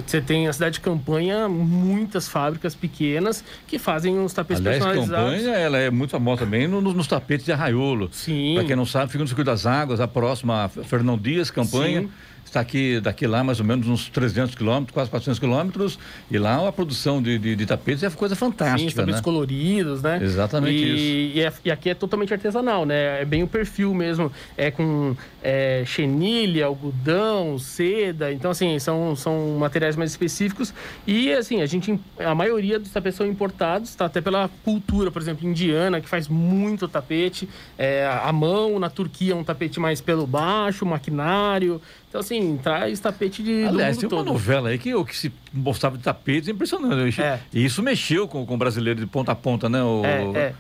[0.08, 5.34] você tem a cidade de campanha, muitas fábricas pequenas que fazem os tapetes Aliás, personalizados.
[5.41, 8.08] campanha, ela é muito famosa também no- nos, nos tapetes de arraiolo.
[8.13, 8.54] Sim.
[8.56, 12.02] Para quem não sabe, fica no Circuito das Águas, a próxima Fernão Dias, campanha.
[12.04, 12.10] Sim.
[12.46, 15.98] Está aqui, daqui lá mais ou menos uns 300 quilômetros, quase 400 quilômetros.
[16.30, 19.24] E lá a produção de, de, de tapetes é coisa Sim, fantástica, os tapetes né?
[19.24, 20.20] coloridos, né?
[20.22, 23.22] Exatamente e, E, é- e aqui é totalmente artesanal, né?
[23.22, 24.30] É bem o perfil mesmo.
[24.58, 28.34] É com é, chenilha, algodão, seda.
[28.34, 30.74] Então, assim, são, são materiais mais específicos.
[31.08, 31.98] E, assim, a gente...
[32.20, 34.06] A maioria dos tapetes são importados, tá?
[34.06, 37.48] Até pela cultura, por exemplo, indiana, que faz muito tapete.
[37.78, 41.82] É, a mão, na Turquia, é um tapete mais pelo baixo, maquinário.
[42.12, 44.26] Então, assim, traz tapete de, Aliás, tem uma todo.
[44.34, 47.21] novela aí que, o que se mostrava de tapetes é impressionante.
[47.21, 47.39] É.
[47.54, 50.02] E isso mexeu com, com o brasileiro de ponta a ponta, né, o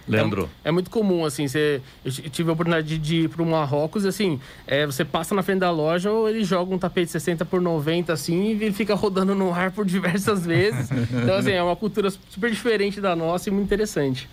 [0.07, 0.49] Leandro?
[0.63, 3.45] É, é muito comum, assim, você, eu tive a oportunidade de, de ir para o
[3.45, 7.11] Marrocos, e, assim, é, você passa na frente da loja, ou ele joga um tapete
[7.11, 10.89] 60 por 90, assim, e ele fica rodando no ar por diversas vezes.
[11.11, 14.29] então, assim, é uma cultura super diferente da nossa e muito interessante.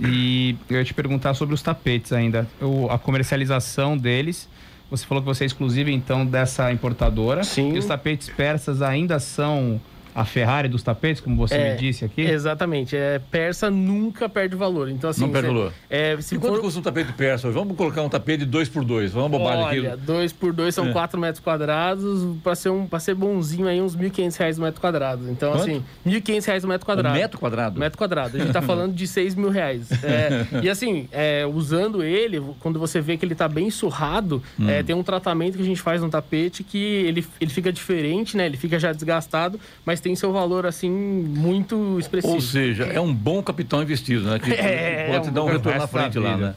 [0.00, 2.48] E eu ia te perguntar sobre os tapetes ainda.
[2.60, 4.48] O- a comercialização deles.
[4.92, 7.42] Você falou que você é exclusivo, então, dessa importadora.
[7.44, 7.72] Sim.
[7.72, 9.80] E os tapetes persas ainda são
[10.14, 12.22] a Ferrari dos tapetes, como você É, me disse aqui?
[12.22, 12.96] Exatamente.
[12.96, 14.88] É, persa nunca perde valor.
[14.90, 15.72] Então, assim, Não perde você- valor.
[15.88, 16.60] É, se E quanto for...
[16.62, 17.50] custa um tapete persa?
[17.50, 20.02] Vamos colocar um tapete de 2 por 2 Vamos bobagem Olha, aqui.
[20.02, 20.92] dois por dois são É.
[20.92, 22.36] 4 metros quadrados.
[22.42, 25.30] Para ser, um, ser bonzinho aí, uns 1.500 reais o metro quadrado.
[25.30, 25.62] Então, Quanto?
[25.62, 27.14] assim, 1.500 reais o metro Um quadrado.
[27.18, 27.80] metro quadrado?
[27.80, 28.36] Metro quadrado.
[28.36, 29.90] A gente tá falando de 6 mil reais.
[30.02, 34.68] É, e assim, é, usando ele, quando você vê que ele tá bem surrado, Hum.
[34.68, 38.36] é, tem um tratamento que a gente faz no tapete que ele, ele fica diferente,
[38.36, 38.46] né?
[38.46, 42.34] Ele fica já desgastado, mas tem seu valor, assim, muito expressivo.
[42.34, 44.38] Ou seja, é um bom capital investido, né?
[44.38, 46.54] Que É, pode é dar um um- retorno na frente lá, né?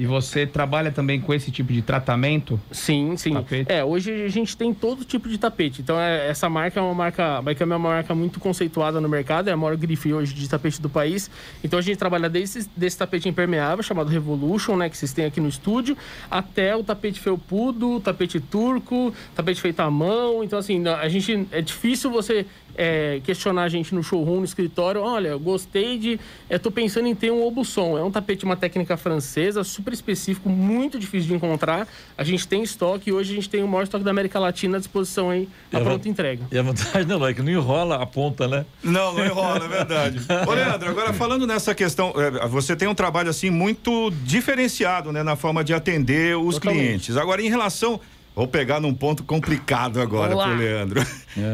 [0.00, 2.60] E você trabalha também com esse tipo de tratamento?
[2.70, 3.32] Sim, sim.
[3.32, 3.72] Tapete.
[3.72, 5.82] É, hoje a gente tem todo tipo de tapete.
[5.82, 7.38] Então, é, essa marca é uma marca.
[7.38, 10.48] A Baikami é uma marca muito conceituada no mercado, é a maior grife hoje de
[10.48, 11.28] tapete do país.
[11.64, 15.40] Então, a gente trabalha desde desse tapete impermeável, chamado Revolution, né, que vocês têm aqui
[15.40, 15.96] no estúdio,
[16.30, 20.44] até o tapete felpudo, tapete turco, tapete feito à mão.
[20.44, 21.48] Então, assim, a gente.
[21.50, 22.46] É difícil você.
[22.80, 26.20] É, questionar a gente no showroom, no escritório, olha, eu gostei de.
[26.48, 27.98] Eu tô pensando em ter um obusson.
[27.98, 31.88] É um tapete, uma técnica francesa, super específico, muito difícil de encontrar.
[32.16, 34.76] A gente tem estoque e hoje a gente tem o maior estoque da América Latina
[34.76, 36.44] à disposição aí, a É, pronta entrega.
[36.52, 38.64] E a vantagem, não, é que não enrola a ponta, né?
[38.82, 40.20] Não, não enrola, é verdade.
[40.46, 45.24] Ô, Leandro, agora falando nessa questão, é, você tem um trabalho assim muito diferenciado, né,
[45.24, 46.84] na forma de atender os Totalmente.
[46.84, 47.16] clientes.
[47.16, 48.00] Agora, em relação.
[48.38, 51.04] Vou pegar num ponto complicado agora pro Leandro.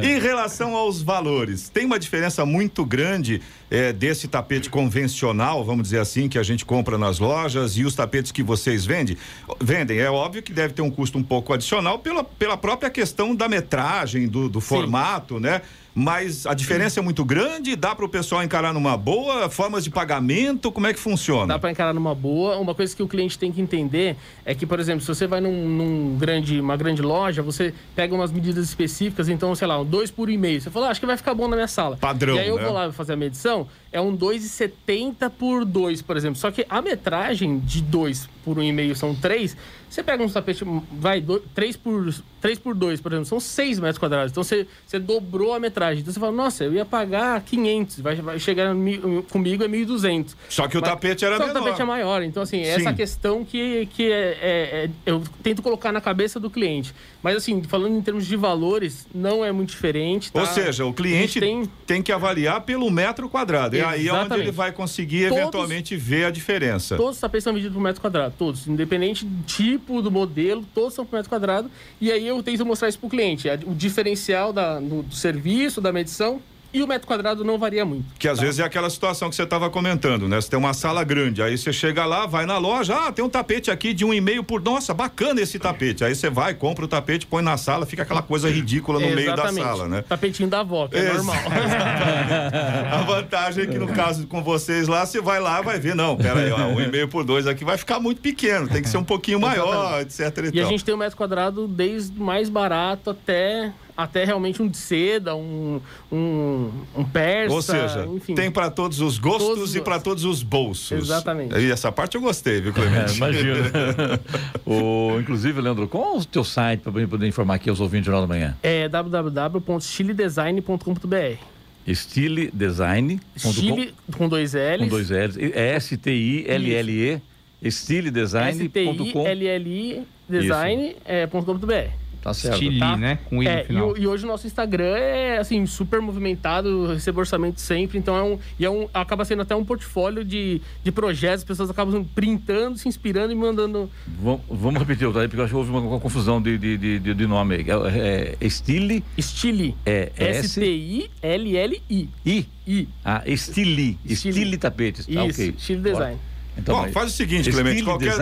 [0.03, 3.41] Em relação aos valores, tem uma diferença muito grande
[3.75, 7.93] é, desse tapete convencional, vamos dizer assim, que a gente compra nas lojas e os
[7.93, 9.17] tapetes que vocês vendem?
[9.61, 9.99] Vendem.
[9.99, 13.49] É óbvio que deve ter um custo um pouco adicional pela, pela própria questão da
[13.49, 15.61] metragem, do, do formato, né?
[15.95, 19.91] Mas a diferença é muito grande, dá para o pessoal encarar numa boa, formas de
[19.91, 21.47] pagamento, como é que funciona?
[21.47, 22.59] Dá para encarar numa boa.
[22.59, 25.41] Uma coisa que o cliente tem que entender é que, por exemplo, se você vai
[25.41, 29.85] num, num grande, uma grande loja, você pega umas medidas específicas, então, sei lá, um
[29.85, 30.63] 2 por 1,5.
[30.63, 31.97] Você fala, ah, acho que vai ficar bom na minha sala.
[31.97, 32.65] Padrão, E aí eu né?
[32.65, 36.39] vou lá fazer a medição, é um 2,70 por 2, por exemplo.
[36.39, 39.57] Só que a metragem de 2 por 1,5 são 3.
[39.95, 41.23] Você pega um tapete, vai,
[41.55, 44.33] 3 por, 3 por 2, por exemplo, são 6 metros quadrados.
[44.33, 46.01] Então você, você dobrou a metragem.
[46.01, 48.99] Então você fala, nossa, eu ia pagar 500, vai, vai chegar mi-
[49.31, 50.35] comigo é 1.200.
[50.49, 51.61] Só que o Mas- tapete era só menor.
[51.61, 52.23] o tapete é maior.
[52.25, 52.97] Então, assim, essa Sim.
[52.97, 56.93] questão que, que é, é- é- eu tento colocar na cabeça do cliente.
[57.23, 60.33] Mas, assim, falando em termos de valores, não é muito diferente.
[60.33, 60.41] tá?
[60.41, 63.77] Ou seja, o cliente tem tem que avaliar pelo metro quadrado.
[63.77, 64.41] E aí é onde Exatamente.
[64.49, 66.97] ele vai conseguir Todos- eventualmente ver a diferença.
[66.97, 68.67] Todos os tapetes são medidos por metro quadrado, todos.
[68.67, 71.71] Independente do tipo, do modelo, todos são por metro quadrado.
[72.01, 73.49] E aí eu tento mostrar isso pro cliente.
[73.49, 76.41] a- O diferencial da- do, do serviço, da medição
[76.75, 78.05] e o metro quadrado não varia muito.
[78.19, 78.45] Que às tá?
[78.45, 80.41] vezes é aquela situação que você estava comentando, né?
[80.41, 83.29] Você tem uma sala grande, aí você chega lá, vai na loja, ah, tem um
[83.29, 84.61] tapete aqui de um e meio por.
[84.61, 86.05] Nossa, bacana esse tapete.
[86.05, 89.37] Aí você vai, compra o tapete, põe na sala, fica aquela coisa ridícula no meio
[89.37, 90.03] da sala, né?
[90.03, 91.37] Tapetinho da avó, que é Ex normal.
[92.91, 96.17] A vantagem é que no caso com vocês lá, você vai lá vai ver, não,
[96.17, 98.89] pera aí, ó, um e meio por dois aqui vai ficar muito pequeno, tem que
[98.89, 100.51] ser um pouquinho maior, etc.
[100.53, 104.67] E, e a gente tem um metro quadrado desde mais barato até até realmente um
[104.69, 105.81] de seda, um,
[106.11, 107.55] um, um persa.
[107.55, 108.35] Ou seja, enfim.
[108.35, 110.91] tem para todos os gostos todos e para todos os bolsos.
[110.93, 111.57] Exatamente.
[111.57, 113.13] E essa parte eu gostei, viu, Clemente?
[113.13, 113.71] É, imagina.
[114.67, 118.13] o, inclusive, Leandro, qual é o teu site para poder informar aqui aos ouvintes do
[118.13, 118.57] Jornal da Manhã?
[118.63, 121.39] É www.estiledesign.com.br
[121.87, 124.81] Estiledesign.com Chile com dois L's.
[124.81, 125.37] Com dois L's.
[125.37, 127.21] É S-T-I-L-L-E.
[127.63, 129.27] Estiledesign.com.
[129.27, 132.04] S-T-I-L-L-I design.com.br.
[132.25, 132.57] Tá certo.
[132.57, 132.97] Chili, tá?
[132.97, 133.19] né?
[133.29, 137.61] Com I é, e, e, hoje o nosso Instagram é, assim, super movimentado, recebe orçamento
[137.61, 138.39] sempre, então é um...
[138.59, 142.79] E é um, acaba sendo até um portfólio de, de projetos, as pessoas acabam printando,
[142.79, 143.91] se inspirando e mandando...
[144.19, 145.21] Vamos, vamos repetir, tá?
[145.21, 147.67] porque eu acho que houve uma, uma confusão de, de, de, de nome aí.
[147.95, 149.05] É, é Stile...
[149.21, 149.77] Stile.
[149.85, 152.09] É S-T-I-L-L-I.
[152.25, 152.49] I?
[152.67, 152.89] I.
[153.05, 153.99] Ah, Stili.
[154.09, 155.05] Stile Tapetes.
[155.05, 155.55] Tá, Isso, ok.
[155.59, 156.17] Stile Design.
[156.17, 156.34] Bora.
[156.57, 157.83] Então, Bom, faz o seguinte, Clemente.
[157.83, 158.13] Qualquer...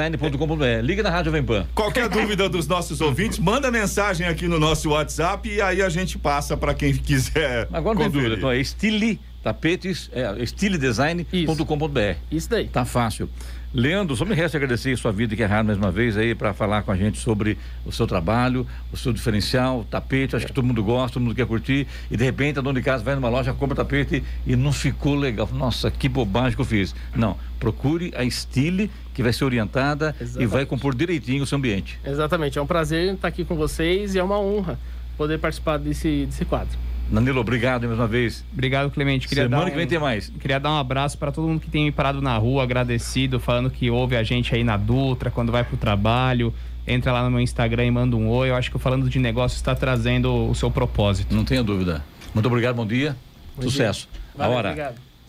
[0.82, 1.66] Liga na Rádio Vempan.
[1.74, 6.18] Qualquer dúvida dos nossos ouvintes, manda mensagem aqui no nosso WhatsApp e aí a gente
[6.18, 7.68] passa para quem quiser.
[7.72, 8.36] Agora não tem dúvida.
[8.36, 12.16] Então é estile tapetes, é, estiledesign.com.br.
[12.30, 12.68] Isso daí.
[12.68, 13.28] Tá fácil.
[13.74, 16.34] Leandro, só me resta agradecer a sua vida que é raro mais uma vez aí
[16.34, 17.56] para falar com a gente sobre
[17.86, 21.34] o seu trabalho, o seu diferencial, o tapete, acho que todo mundo gosta, todo mundo
[21.34, 24.54] quer curtir e de repente a dona de casa vai numa loja, compra tapete e
[24.56, 25.48] não ficou legal.
[25.54, 26.94] Nossa, que bobagem que eu fiz.
[27.16, 30.42] Não, procure a Stile que vai ser orientada Exatamente.
[30.42, 31.98] e vai compor direitinho o seu ambiente.
[32.04, 34.78] Exatamente, é um prazer estar aqui com vocês e é uma honra
[35.16, 36.78] poder participar desse, desse quadro.
[37.12, 38.42] Danilo, obrigado mais uma vez.
[38.52, 39.28] Obrigado, Clemente.
[39.28, 40.32] Queria Semana um, que vem tem mais.
[40.40, 43.70] Queria dar um abraço para todo mundo que tem me parado na rua, agradecido, falando
[43.70, 46.54] que ouve a gente aí na Dutra, quando vai pro trabalho.
[46.86, 48.50] Entra lá no meu Instagram e manda um oi.
[48.50, 51.34] Eu acho que o Falando de Negócio está trazendo o seu propósito.
[51.34, 52.02] Não tenha dúvida.
[52.34, 53.14] Muito obrigado, bom dia.
[53.54, 54.08] Bom Sucesso.
[54.10, 54.22] Dia.
[54.34, 54.68] Valeu, a hora.
[54.70, 55.11] Obrigado.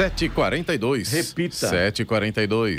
[0.00, 1.12] 7h42.
[1.12, 1.70] Repita.
[1.70, 2.76] 7h42.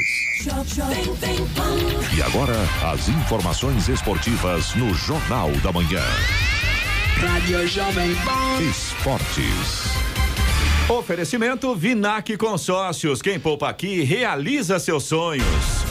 [2.17, 2.55] E agora,
[2.91, 6.01] as informações esportivas no Jornal da Manhã.
[7.17, 8.63] Rádio Jovem Pan.
[8.63, 9.91] Esportes.
[10.89, 13.21] Oferecimento Vinac Consórcios.
[13.21, 15.90] Quem poupa aqui realiza seus sonhos.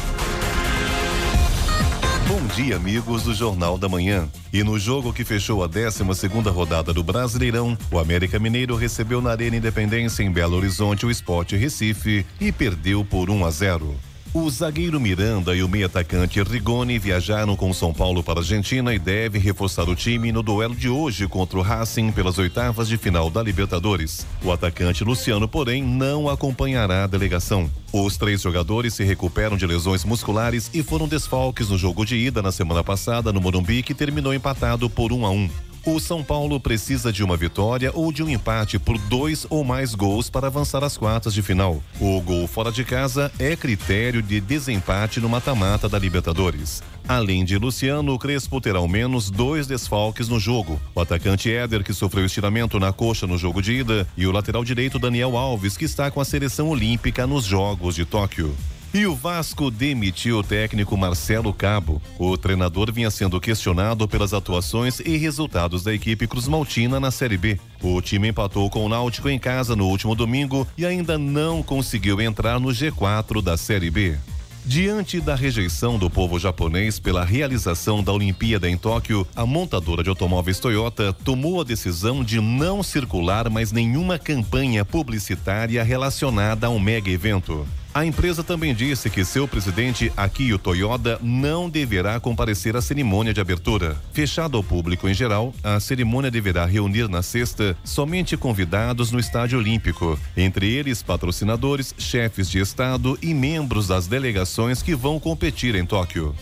[2.31, 4.29] Bom dia, amigos do Jornal da Manhã.
[4.53, 9.21] E no jogo que fechou a 12 segunda rodada do Brasileirão, o América Mineiro recebeu
[9.21, 14.10] na Arena Independência em Belo Horizonte o Sport Recife e perdeu por 1 a 0.
[14.33, 18.99] O zagueiro Miranda e o meio-atacante Rigoni viajaram com São Paulo para a Argentina e
[18.99, 23.29] deve reforçar o time no duelo de hoje contra o Racing pelas oitavas de final
[23.29, 24.25] da Libertadores.
[24.45, 27.69] O atacante Luciano, porém, não acompanhará a delegação.
[27.93, 32.41] Os três jogadores se recuperam de lesões musculares e foram desfalques no jogo de ida
[32.41, 35.70] na semana passada no Morumbi, que terminou empatado por 1 a 1.
[35.85, 39.95] O São Paulo precisa de uma vitória ou de um empate por dois ou mais
[39.95, 41.83] gols para avançar às quartas de final.
[41.99, 46.83] O gol fora de casa é critério de desempate no mata-mata da Libertadores.
[47.09, 50.79] Além de Luciano, o Crespo terá ao menos dois desfalques no jogo.
[50.95, 54.63] O atacante Éder, que sofreu estiramento na coxa no jogo de ida, e o lateral
[54.63, 58.55] direito Daniel Alves, que está com a seleção olímpica nos Jogos de Tóquio.
[58.93, 62.03] E o Vasco demitiu o técnico Marcelo Cabo.
[62.19, 67.37] O treinador vinha sendo questionado pelas atuações e resultados da equipe Cruz Maltina na Série
[67.37, 67.57] B.
[67.81, 72.21] O time empatou com o Náutico em casa no último domingo e ainda não conseguiu
[72.21, 74.19] entrar no G4 da Série B.
[74.67, 80.09] Diante da rejeição do povo japonês pela realização da Olimpíada em Tóquio, a montadora de
[80.09, 87.09] automóveis Toyota tomou a decisão de não circular mais nenhuma campanha publicitária relacionada ao mega
[87.09, 87.65] evento.
[87.93, 93.41] A empresa também disse que seu presidente Akio Toyoda não deverá comparecer à cerimônia de
[93.41, 93.97] abertura.
[94.13, 99.59] Fechada ao público em geral, a cerimônia deverá reunir na sexta somente convidados no Estádio
[99.59, 105.85] Olímpico, entre eles patrocinadores, chefes de Estado e membros das delegações que vão competir em
[105.85, 106.33] Tóquio.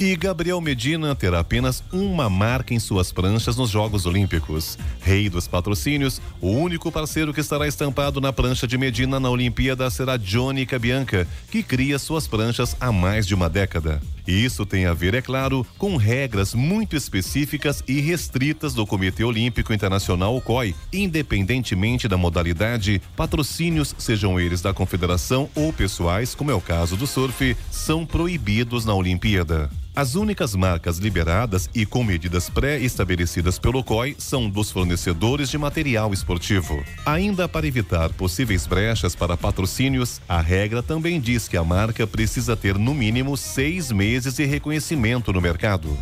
[0.00, 4.78] E Gabriel Medina terá apenas uma marca em suas pranchas nos Jogos Olímpicos.
[5.02, 9.90] Rei dos patrocínios, o único parceiro que estará estampado na prancha de Medina na Olimpíada
[9.90, 14.00] será Johnny Cabianca, que cria suas pranchas há mais de uma década.
[14.26, 19.74] Isso tem a ver, é claro, com regras muito específicas e restritas do Comitê Olímpico
[19.74, 20.74] Internacional, COI.
[20.90, 27.06] Independentemente da modalidade, patrocínios, sejam eles da confederação ou pessoais, como é o caso do
[27.06, 29.68] surf, são proibidos na Olimpíada.
[29.94, 36.12] As únicas marcas liberadas e com medidas pré-estabelecidas pelo COI são dos fornecedores de material
[36.12, 36.84] esportivo.
[37.04, 42.56] Ainda para evitar possíveis brechas para patrocínios, a regra também diz que a marca precisa
[42.56, 45.98] ter no mínimo seis meses de reconhecimento no mercado.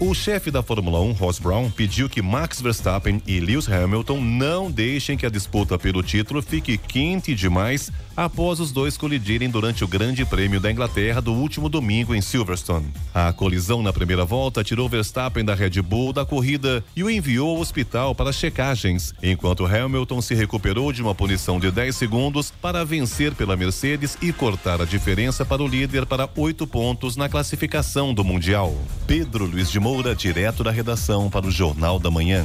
[0.00, 4.68] O chefe da Fórmula 1, Ross Brown, pediu que Max Verstappen e Lewis Hamilton não
[4.68, 9.88] deixem que a disputa pelo título fique quente demais após os dois colidirem durante o
[9.88, 12.92] Grande Prêmio da Inglaterra do último domingo em Silverstone.
[13.14, 17.50] A colisão na primeira volta tirou Verstappen da Red Bull da corrida e o enviou
[17.50, 22.84] ao hospital para checagens, enquanto Hamilton se recuperou de uma punição de 10 segundos para
[22.84, 28.12] vencer pela Mercedes e cortar a diferença para o líder para oito pontos na classificação
[28.12, 28.74] do Mundial.
[29.06, 32.44] Pedro Luiz de Moura, direto da redação para o Jornal da Manhã.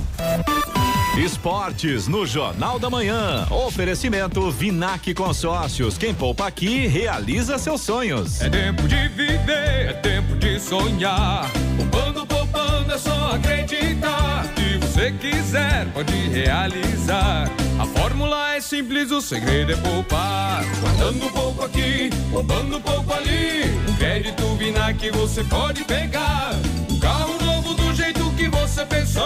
[1.17, 3.47] Esportes no Jornal da Manhã.
[3.49, 5.97] Oferecimento Vinac Consórcios.
[5.97, 8.39] Quem poupa aqui realiza seus sonhos.
[8.41, 11.49] É tempo de viver, é tempo de sonhar.
[11.75, 14.45] Poupando, poupando, é só acreditar.
[14.55, 17.49] Se você quiser, pode realizar.
[17.80, 20.65] A fórmula é simples, o segredo é poupar.
[20.82, 23.63] Guardando um pouco aqui, poupando um pouco ali.
[23.88, 26.51] Um crédito Vinac você pode pegar.
[26.89, 29.23] Um carro novo do jeito que você pensou.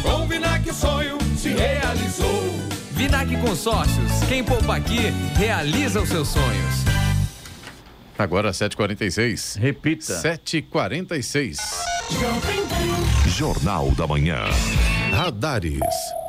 [0.00, 2.54] Com o Vinac o sonho se realizou.
[2.92, 4.12] Vinac Consórcios.
[4.28, 6.84] Quem poupa aqui, realiza os seus sonhos.
[8.16, 9.58] Agora 7h46.
[9.58, 10.22] Repita.
[10.22, 11.58] 7h46.
[13.26, 14.44] Jornal da Manhã.
[15.12, 15.78] Radares.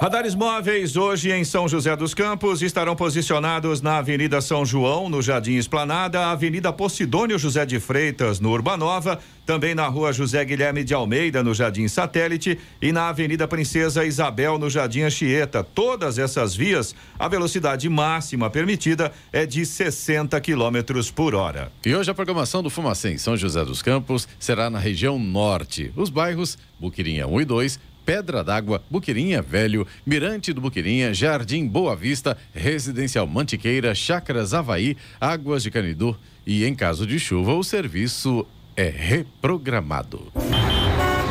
[0.02, 5.22] Radares móveis hoje em São José dos Campos estarão posicionados na Avenida São João, no
[5.22, 10.94] Jardim Esplanada, Avenida Posidônio José de Freitas, no Urbanova, também na Rua José Guilherme de
[10.94, 15.64] Almeida, no Jardim Satélite e na Avenida Princesa Isabel, no Jardim Anchieta.
[15.64, 21.72] Todas essas vias, a velocidade máxima permitida é de 60 quilômetros por hora.
[21.86, 25.94] E hoje a programação do Fumacê em São José dos Campos será na região norte.
[25.96, 31.96] Os bairros Buquirinha 1 e 2, Pedra d'Água, Buquirinha Velho, Mirante do Buquirinha, Jardim Boa
[31.96, 38.46] Vista, Residencial Mantiqueira, Chácaras Havaí, Águas de Canidu e, em caso de chuva, o serviço
[38.76, 40.32] é reprogramado.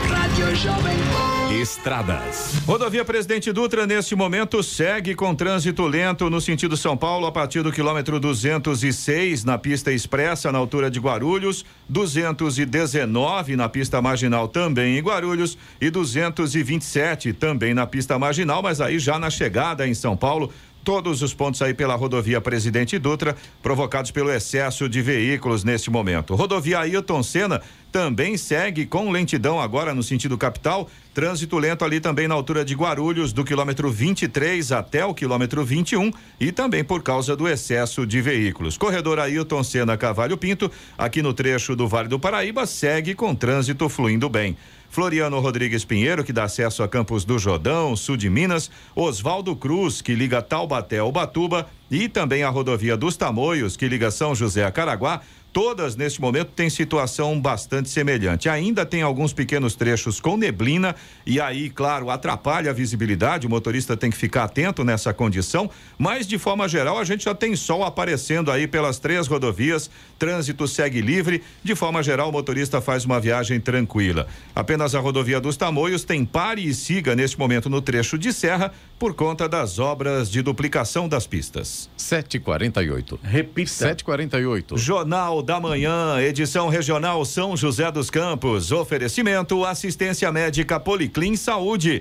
[0.08, 1.41] Rádio Jovem Pan.
[1.60, 2.54] Estradas.
[2.66, 7.62] Rodovia Presidente Dutra, neste momento, segue com trânsito lento no sentido São Paulo, a partir
[7.62, 14.96] do quilômetro 206, na pista expressa, na altura de Guarulhos, 219 na pista marginal, também
[14.96, 20.16] em Guarulhos, e 227 também na pista marginal, mas aí já na chegada em São
[20.16, 20.50] Paulo,
[20.84, 26.34] todos os pontos aí pela rodovia Presidente Dutra, provocados pelo excesso de veículos neste momento.
[26.34, 27.60] Rodovia Ailton Senna
[27.90, 32.74] também segue com lentidão agora no sentido capital, trânsito lento ali também na altura de
[32.74, 36.10] Guarulhos, do quilômetro 23 até o quilômetro 21
[36.40, 38.78] e também por causa do excesso de veículos.
[38.78, 43.88] Corredor Ailton Senna Cavalho Pinto, aqui no trecho do Vale do Paraíba, segue com trânsito
[43.88, 44.56] fluindo bem.
[44.92, 50.02] Floriano Rodrigues Pinheiro, que dá acesso a Campos do Jordão, sul de Minas, Oswaldo Cruz,
[50.02, 54.66] que liga Taubaté ao Batuba, e também a rodovia dos Tamoios, que liga São José
[54.66, 55.22] a Caraguá,
[55.52, 58.48] Todas, neste momento, têm situação bastante semelhante.
[58.48, 60.96] Ainda tem alguns pequenos trechos com neblina
[61.26, 63.46] e aí, claro, atrapalha a visibilidade.
[63.46, 65.68] O motorista tem que ficar atento nessa condição.
[65.98, 69.90] Mas, de forma geral, a gente já tem sol aparecendo aí pelas três rodovias.
[70.18, 71.42] Trânsito segue livre.
[71.62, 74.26] De forma geral, o motorista faz uma viagem tranquila.
[74.54, 78.72] Apenas a rodovia dos Tamoios tem pare e siga neste momento no trecho de serra
[79.02, 81.90] por conta das obras de duplicação das pistas.
[81.98, 83.18] 7h48.
[83.20, 83.96] Repita.
[83.96, 84.78] 7h48.
[84.78, 88.70] Jornal da Manhã, edição regional São José dos Campos.
[88.70, 92.00] Oferecimento assistência médica Policlin Saúde.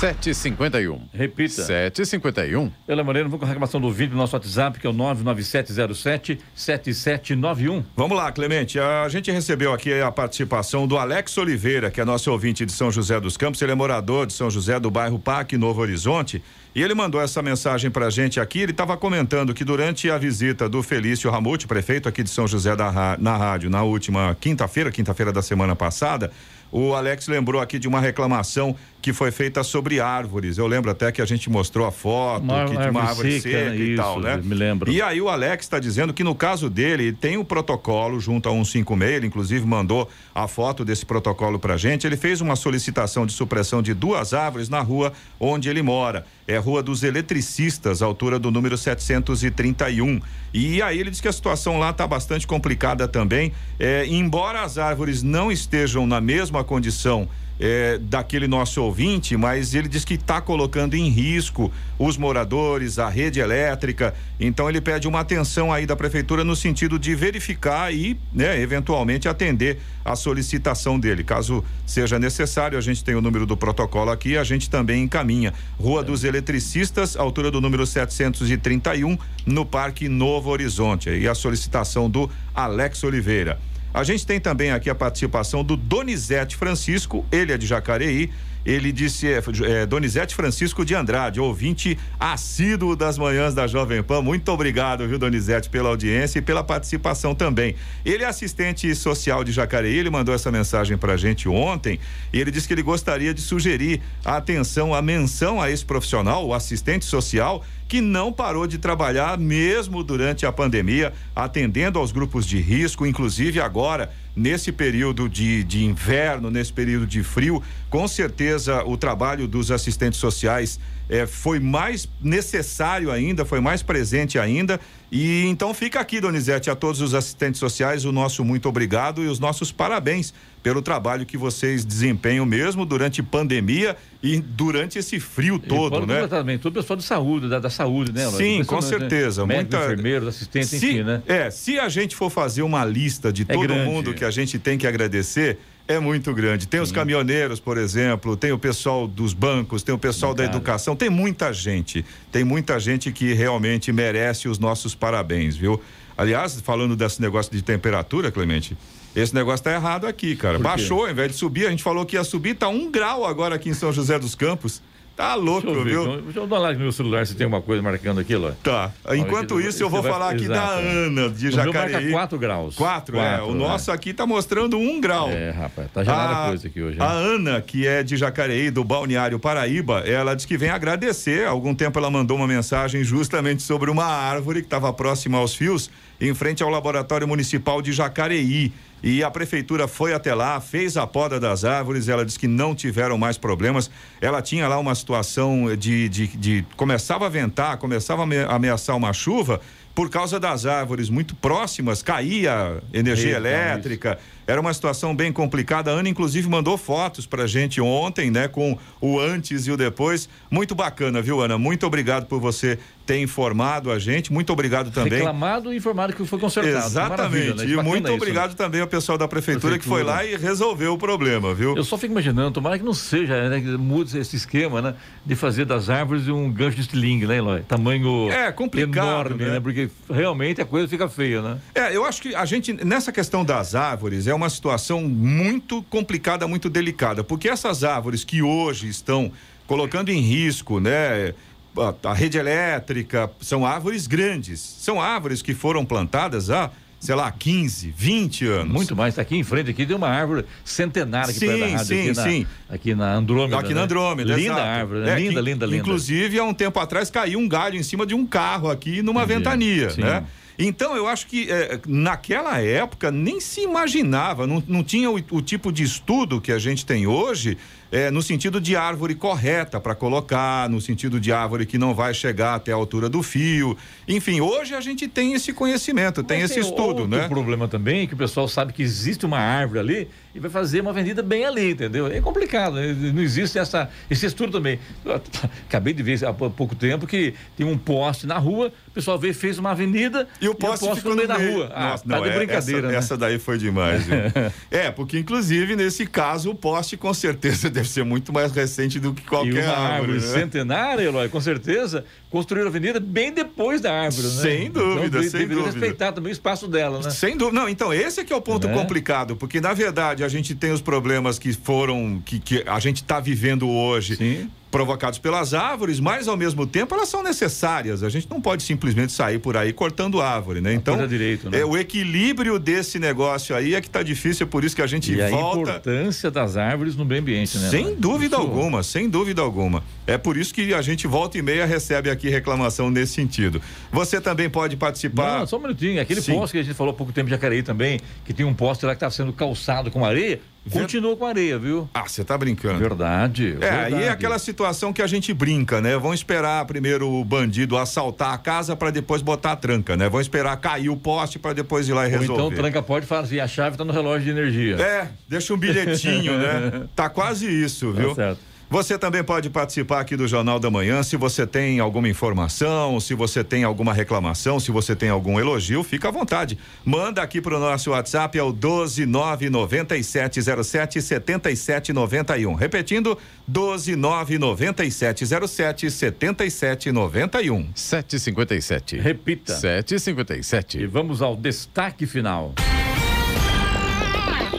[0.00, 1.08] 751.
[1.12, 1.62] Repita.
[1.62, 2.72] 751.
[2.86, 7.84] Pela Moreno, vamos com a reclamação do vídeo no nosso WhatsApp, que é o 99707-7791.
[7.94, 8.80] Vamos lá, Clemente.
[8.80, 12.90] A gente recebeu aqui a participação do Alex Oliveira, que é nosso ouvinte de São
[12.90, 13.60] José dos Campos.
[13.60, 16.42] Ele é morador de São José do bairro Parque Novo Horizonte.
[16.74, 18.60] E ele mandou essa mensagem pra gente aqui.
[18.60, 22.74] Ele estava comentando que durante a visita do Felício Ramute, prefeito aqui de São José
[22.74, 26.32] da, na rádio, na última quinta-feira, quinta-feira da semana passada,
[26.72, 30.58] o Alex lembrou aqui de uma reclamação que foi feita sobre árvores.
[30.58, 33.58] Eu lembro até que a gente mostrou a foto Uma que de uma árvore seca,
[33.58, 34.40] seca, e isso, tal, né?
[34.42, 34.90] me lembro.
[34.90, 38.52] E aí o Alex está dizendo que no caso dele tem um protocolo junto a
[38.52, 42.06] 156, ele inclusive mandou a foto desse protocolo pra gente.
[42.06, 46.26] Ele fez uma solicitação de supressão de duas árvores na rua onde ele mora.
[46.46, 50.20] É Rua dos Eletricistas, altura do número 731.
[50.52, 53.52] E aí ele diz que a situação lá está bastante complicada também.
[53.78, 57.28] É, embora as árvores não estejam na mesma condição
[57.60, 63.10] é, daquele nosso ouvinte, mas ele diz que está colocando em risco os moradores, a
[63.10, 64.14] rede elétrica.
[64.40, 69.28] Então ele pede uma atenção aí da prefeitura no sentido de verificar e, né, eventualmente
[69.28, 71.22] atender a solicitação dele.
[71.22, 75.52] Caso seja necessário, a gente tem o número do protocolo aqui, a gente também encaminha.
[75.78, 81.10] Rua dos Eletricistas, altura do número 731, no Parque Novo Horizonte.
[81.10, 83.58] E a solicitação do Alex Oliveira.
[83.92, 88.30] A gente tem também aqui a participação do Donizete Francisco, ele é de Jacareí.
[88.64, 94.20] Ele disse, é, é, Donizete Francisco de Andrade, ouvinte assíduo das manhãs da Jovem Pan.
[94.20, 97.74] Muito obrigado, viu, Donizete, pela audiência e pela participação também.
[98.04, 101.98] Ele é assistente social de Jacareí, ele mandou essa mensagem pra gente ontem
[102.32, 106.46] e ele disse que ele gostaria de sugerir a atenção, a menção a esse profissional,
[106.46, 112.46] o assistente social, que não parou de trabalhar mesmo durante a pandemia, atendendo aos grupos
[112.46, 117.60] de risco, inclusive agora, nesse período de, de inverno, nesse período de frio.
[117.90, 120.78] Com certeza, o trabalho dos assistentes sociais
[121.10, 124.80] eh, foi mais necessário ainda, foi mais presente ainda.
[125.10, 129.26] E então fica aqui, Donizete, a todos os assistentes sociais, o nosso muito obrigado e
[129.26, 130.32] os nossos parabéns
[130.62, 136.28] pelo trabalho que vocês desempenham mesmo durante pandemia e durante esse frio todo, né?
[136.28, 138.30] Também, todo o pessoal de saúde, da, da saúde, né?
[138.30, 138.82] Sim, com né?
[138.82, 139.44] certeza.
[139.44, 139.92] Médicos, Muita...
[139.92, 141.22] enfermeiros, assistentes, se, enfim, né?
[141.26, 143.90] É, se a gente for fazer uma lista de É todo grande.
[143.90, 145.58] mundo que a gente tem que agradecer,
[145.90, 146.68] é muito grande.
[146.68, 150.58] Tem os caminhoneiros, por exemplo, tem o pessoal dos bancos, tem o pessoal da Bancada.
[150.58, 152.04] educação, tem muita gente.
[152.30, 155.80] Tem muita gente que realmente merece os nossos parabéns, viu?
[156.16, 158.76] Aliás, falando desse negócio de temperatura, Clemente,
[159.16, 160.58] esse negócio tá errado aqui, cara.
[160.58, 163.56] Baixou, ao invés de subir, a gente falou que ia subir, tá um grau agora
[163.56, 164.80] aqui em São José dos Campos.
[165.20, 166.02] Tá louco, Deixa eu ver, viu?
[166.02, 168.52] então, deixa eu dar lá no meu celular se tem uma coisa marcando aqui, ó.
[168.62, 168.90] Tá.
[169.14, 170.78] Enquanto Olha, isso, eu vou você vai- falar aqui da exato.
[170.80, 172.10] Ana de O meu marca Jacareí.
[172.12, 172.74] 4 graus.
[172.76, 173.20] Quatro, é.
[173.36, 173.58] Quatro, O né?
[173.58, 175.28] nosso aqui tá mostrando um grau.
[175.30, 176.96] É, rapaz, tá gelada a A- coisa aqui hoje.
[176.98, 177.04] A?
[177.10, 181.46] Ana, que é de Jacareí, do Balneário Paraíba, ela diz que vem agradecer.
[181.46, 185.54] Há algum tempo ela mandou uma mensagem justamente sobre uma árvore que estava próxima aos
[185.54, 188.72] fios, em frente ao Laboratório Municipal de Jacareí.
[189.02, 192.08] E a prefeitura foi até lá, fez a poda das árvores.
[192.08, 193.90] Ela disse que não tiveram mais problemas.
[194.20, 196.08] Ela tinha lá uma situação de.
[196.08, 199.60] de, de começava a ventar, começava a ame- ameaçar uma chuva.
[199.94, 204.18] Por causa das árvores muito próximas, caía energia Eita, elétrica.
[204.50, 205.90] Era uma situação bem complicada.
[205.90, 208.48] A Ana, inclusive, mandou fotos pra gente ontem, né?
[208.48, 210.28] Com o antes e o depois.
[210.50, 211.56] Muito bacana, viu, Ana?
[211.56, 214.32] Muito obrigado por você ter informado a gente.
[214.32, 215.18] Muito obrigado também.
[215.18, 216.86] Reclamado e informado que foi consertado.
[216.86, 217.18] Exatamente.
[217.18, 217.64] Maravilha, né?
[217.64, 218.56] E muito isso, obrigado né?
[218.56, 220.30] também ao pessoal da prefeitura, que foi Prefeitura.
[220.30, 221.76] lá e resolveu o problema, viu?
[221.76, 224.94] Eu só fico imaginando, tomara que não seja, né, que mude esse esquema, né?
[225.26, 227.62] De fazer das árvores um gancho de estilingue, né, Eloy?
[227.62, 228.96] Tamanho É, complicado,
[229.32, 229.50] enorme, né?
[229.52, 229.60] né?
[229.60, 231.58] Porque realmente a coisa fica feia, né?
[231.74, 236.46] É, eu acho que a gente, nessa questão das árvores, é uma situação muito complicada,
[236.48, 239.30] muito delicada, porque essas árvores que hoje estão
[239.66, 241.34] colocando em risco, né?
[241.76, 244.58] A, a rede elétrica, são árvores grandes.
[244.60, 248.72] São árvores que foram plantadas há, sei lá, 15, 20 anos.
[248.72, 249.14] Muito mais.
[249.14, 252.22] Tá aqui em frente, aqui tem uma árvore centenária aqui Sim, rádio, sim, aqui, na,
[252.24, 252.46] sim.
[252.68, 253.58] aqui na Andrômeda.
[253.60, 253.82] Aqui na né?
[253.82, 254.60] Andrômeda, Linda exato.
[254.60, 255.12] árvore, né?
[255.12, 255.76] É, linda, que, linda, linda.
[255.78, 259.22] Inclusive, há um tempo atrás caiu um galho em cima de um carro aqui numa
[259.22, 259.38] Entendi.
[259.38, 260.00] ventania, Sim.
[260.00, 260.24] né?
[260.62, 265.40] Então, eu acho que eh, naquela época nem se imaginava, não, não tinha o, o
[265.40, 267.56] tipo de estudo que a gente tem hoje,
[267.90, 272.14] eh, no sentido de árvore correta para colocar, no sentido de árvore que não vai
[272.14, 273.76] chegar até a altura do fio.
[274.06, 277.28] Enfim, hoje a gente tem esse conhecimento, tem Mas esse estudo, né?
[277.28, 280.80] problema também é que o pessoal sabe que existe uma árvore ali e vai fazer
[280.80, 282.06] uma avenida bem ali, entendeu?
[282.06, 282.94] É complicado, né?
[283.12, 284.78] não existe essa, esse estudo também.
[285.04, 285.20] Eu
[285.68, 289.34] acabei de ver há pouco tempo que tem um poste na rua, o pessoal veio
[289.34, 291.72] fez uma avenida e o poste, e o poste ficou no meio da rua.
[291.74, 292.94] Ah, Nossa, tá não, de é- brincadeira, essa, né?
[292.96, 294.04] essa daí foi demais.
[294.70, 299.12] é, porque inclusive nesse caso o poste com certeza deve ser muito mais recente do
[299.14, 300.12] que qualquer uma árvore.
[300.12, 300.40] árvore né?
[300.40, 304.42] centenária, Eloy, com certeza, construíram a avenida bem depois da árvore, né?
[304.42, 305.66] Sem dúvida, então, sem dúvida.
[305.66, 307.10] respeitar também o espaço dela, né?
[307.10, 307.60] Sem dúvida.
[307.60, 308.74] Não, então esse é que é o ponto Né?
[308.74, 312.96] complicado, porque na verdade a gente tem os problemas que foram, que, que a gente
[313.02, 314.16] está vivendo hoje.
[314.16, 314.50] Sim.
[314.70, 318.04] Provocados pelas árvores, mas ao mesmo tempo elas são necessárias.
[318.04, 320.72] A gente não pode simplesmente sair por aí cortando árvore, né?
[320.72, 321.58] Então, direito, né?
[321.58, 324.86] é o equilíbrio desse negócio aí é que tá difícil, é por isso que a
[324.86, 325.60] gente E a volta.
[325.70, 327.68] importância das árvores no meio ambiente, né?
[327.68, 329.82] Sem dúvida Isso- alguma, sem dúvida alguma.
[330.06, 333.60] É por isso que a gente volta e meia recebe aqui reclamação nesse sentido.
[333.90, 335.40] Você também pode participar.
[335.40, 336.00] Não, só um minutinho.
[336.00, 336.34] Aquele Sim.
[336.34, 338.86] poste que a gente falou há pouco tempo de Jacareí também, que tem um poste
[338.86, 341.88] lá que está sendo calçado com areia, continua com areia, viu?
[341.94, 342.78] Ah, você tá brincando.
[342.78, 343.56] Verdade.
[343.60, 344.02] É, aí verdade.
[344.04, 345.96] é aquela situação que a gente brinca, né?
[345.96, 350.08] Vão esperar primeiro o bandido assaltar a casa para depois botar a tranca, né?
[350.08, 352.42] Vão esperar cair o poste para depois ir lá e Ou resolver.
[352.42, 354.76] então tranca pode assim, a chave está no relógio de energia.
[354.76, 356.88] É, deixa um bilhetinho, né?
[356.94, 358.10] Tá quase isso, viu?
[358.10, 358.49] Tá certo.
[358.70, 361.02] Você também pode participar aqui do Jornal da Manhã.
[361.02, 365.82] Se você tem alguma informação, se você tem alguma reclamação, se você tem algum elogio,
[365.82, 366.56] fica à vontade.
[366.84, 372.54] Manda aqui pro nosso WhatsApp, é o 1299707 7791.
[372.54, 373.18] Repetindo,
[373.50, 377.72] 1299707 7791.
[377.74, 378.98] 757.
[378.98, 379.56] Repita.
[379.56, 380.78] 757.
[380.78, 382.54] E vamos ao destaque final.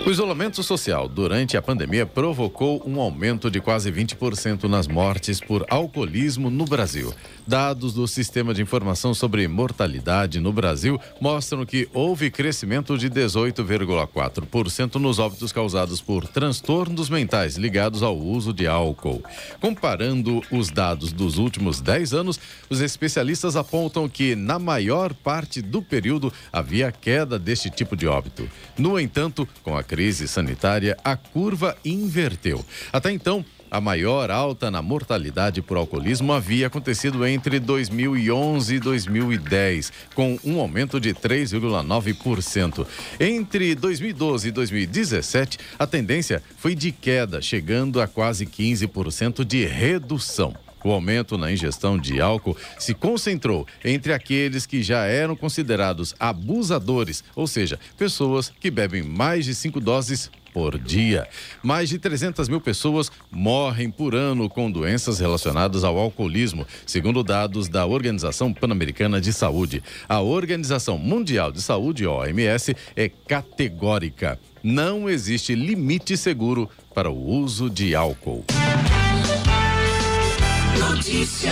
[0.03, 5.63] O isolamento social durante a pandemia provocou um aumento de quase 20% nas mortes por
[5.69, 7.13] alcoolismo no Brasil.
[7.45, 14.95] Dados do Sistema de Informação sobre Mortalidade no Brasil mostram que houve crescimento de 18,4%
[14.95, 19.23] nos óbitos causados por transtornos mentais ligados ao uso de álcool.
[19.59, 22.39] Comparando os dados dos últimos 10 anos,
[22.69, 28.47] os especialistas apontam que, na maior parte do período, havia queda deste tipo de óbito.
[28.77, 32.63] No entanto, com a crise sanitária, a curva inverteu.
[32.93, 39.93] Até então, a maior alta na mortalidade por alcoolismo havia acontecido entre 2011 e 2010,
[40.13, 42.85] com um aumento de 3,9%.
[43.17, 50.53] Entre 2012 e 2017, a tendência foi de queda, chegando a quase 15% de redução.
[50.83, 57.23] O aumento na ingestão de álcool se concentrou entre aqueles que já eram considerados abusadores,
[57.35, 61.27] ou seja, pessoas que bebem mais de cinco doses por dia.
[61.61, 67.67] Mais de 300 mil pessoas morrem por ano com doenças relacionadas ao alcoolismo, segundo dados
[67.67, 69.83] da Organização Pan-Americana de Saúde.
[70.07, 74.39] A Organização Mundial de Saúde, OMS, é categórica.
[74.63, 78.45] Não existe limite seguro para o uso de álcool.
[80.77, 81.51] Notícia.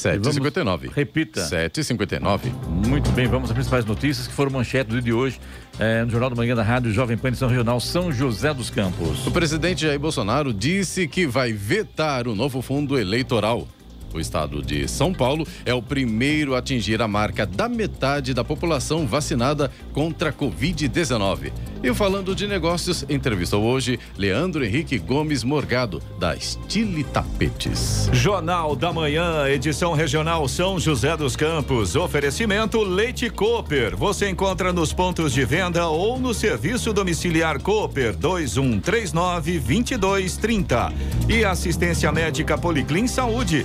[0.00, 0.90] 7h59.
[0.94, 1.42] Repita.
[1.42, 2.52] 7h59.
[2.86, 5.40] Muito bem, vamos às principais notícias que foram manchete do dia de hoje
[5.78, 9.26] eh, no Jornal da Manhã da Rádio Jovem Pan Edição Regional São José dos Campos.
[9.26, 13.68] O presidente Jair Bolsonaro disse que vai vetar o novo fundo eleitoral.
[14.14, 18.44] O estado de São Paulo é o primeiro a atingir a marca da metade da
[18.44, 21.52] população vacinada contra a Covid-19.
[21.82, 28.10] E falando de negócios, entrevistou hoje Leandro Henrique Gomes Morgado, da Stile Tapetes.
[28.12, 31.96] Jornal da Manhã, edição regional São José dos Campos.
[31.96, 33.96] Oferecimento Leite Cooper.
[33.96, 40.92] Você encontra nos pontos de venda ou no serviço domiciliar Cooper 2139 2230.
[41.28, 43.64] E assistência médica Policlin Saúde.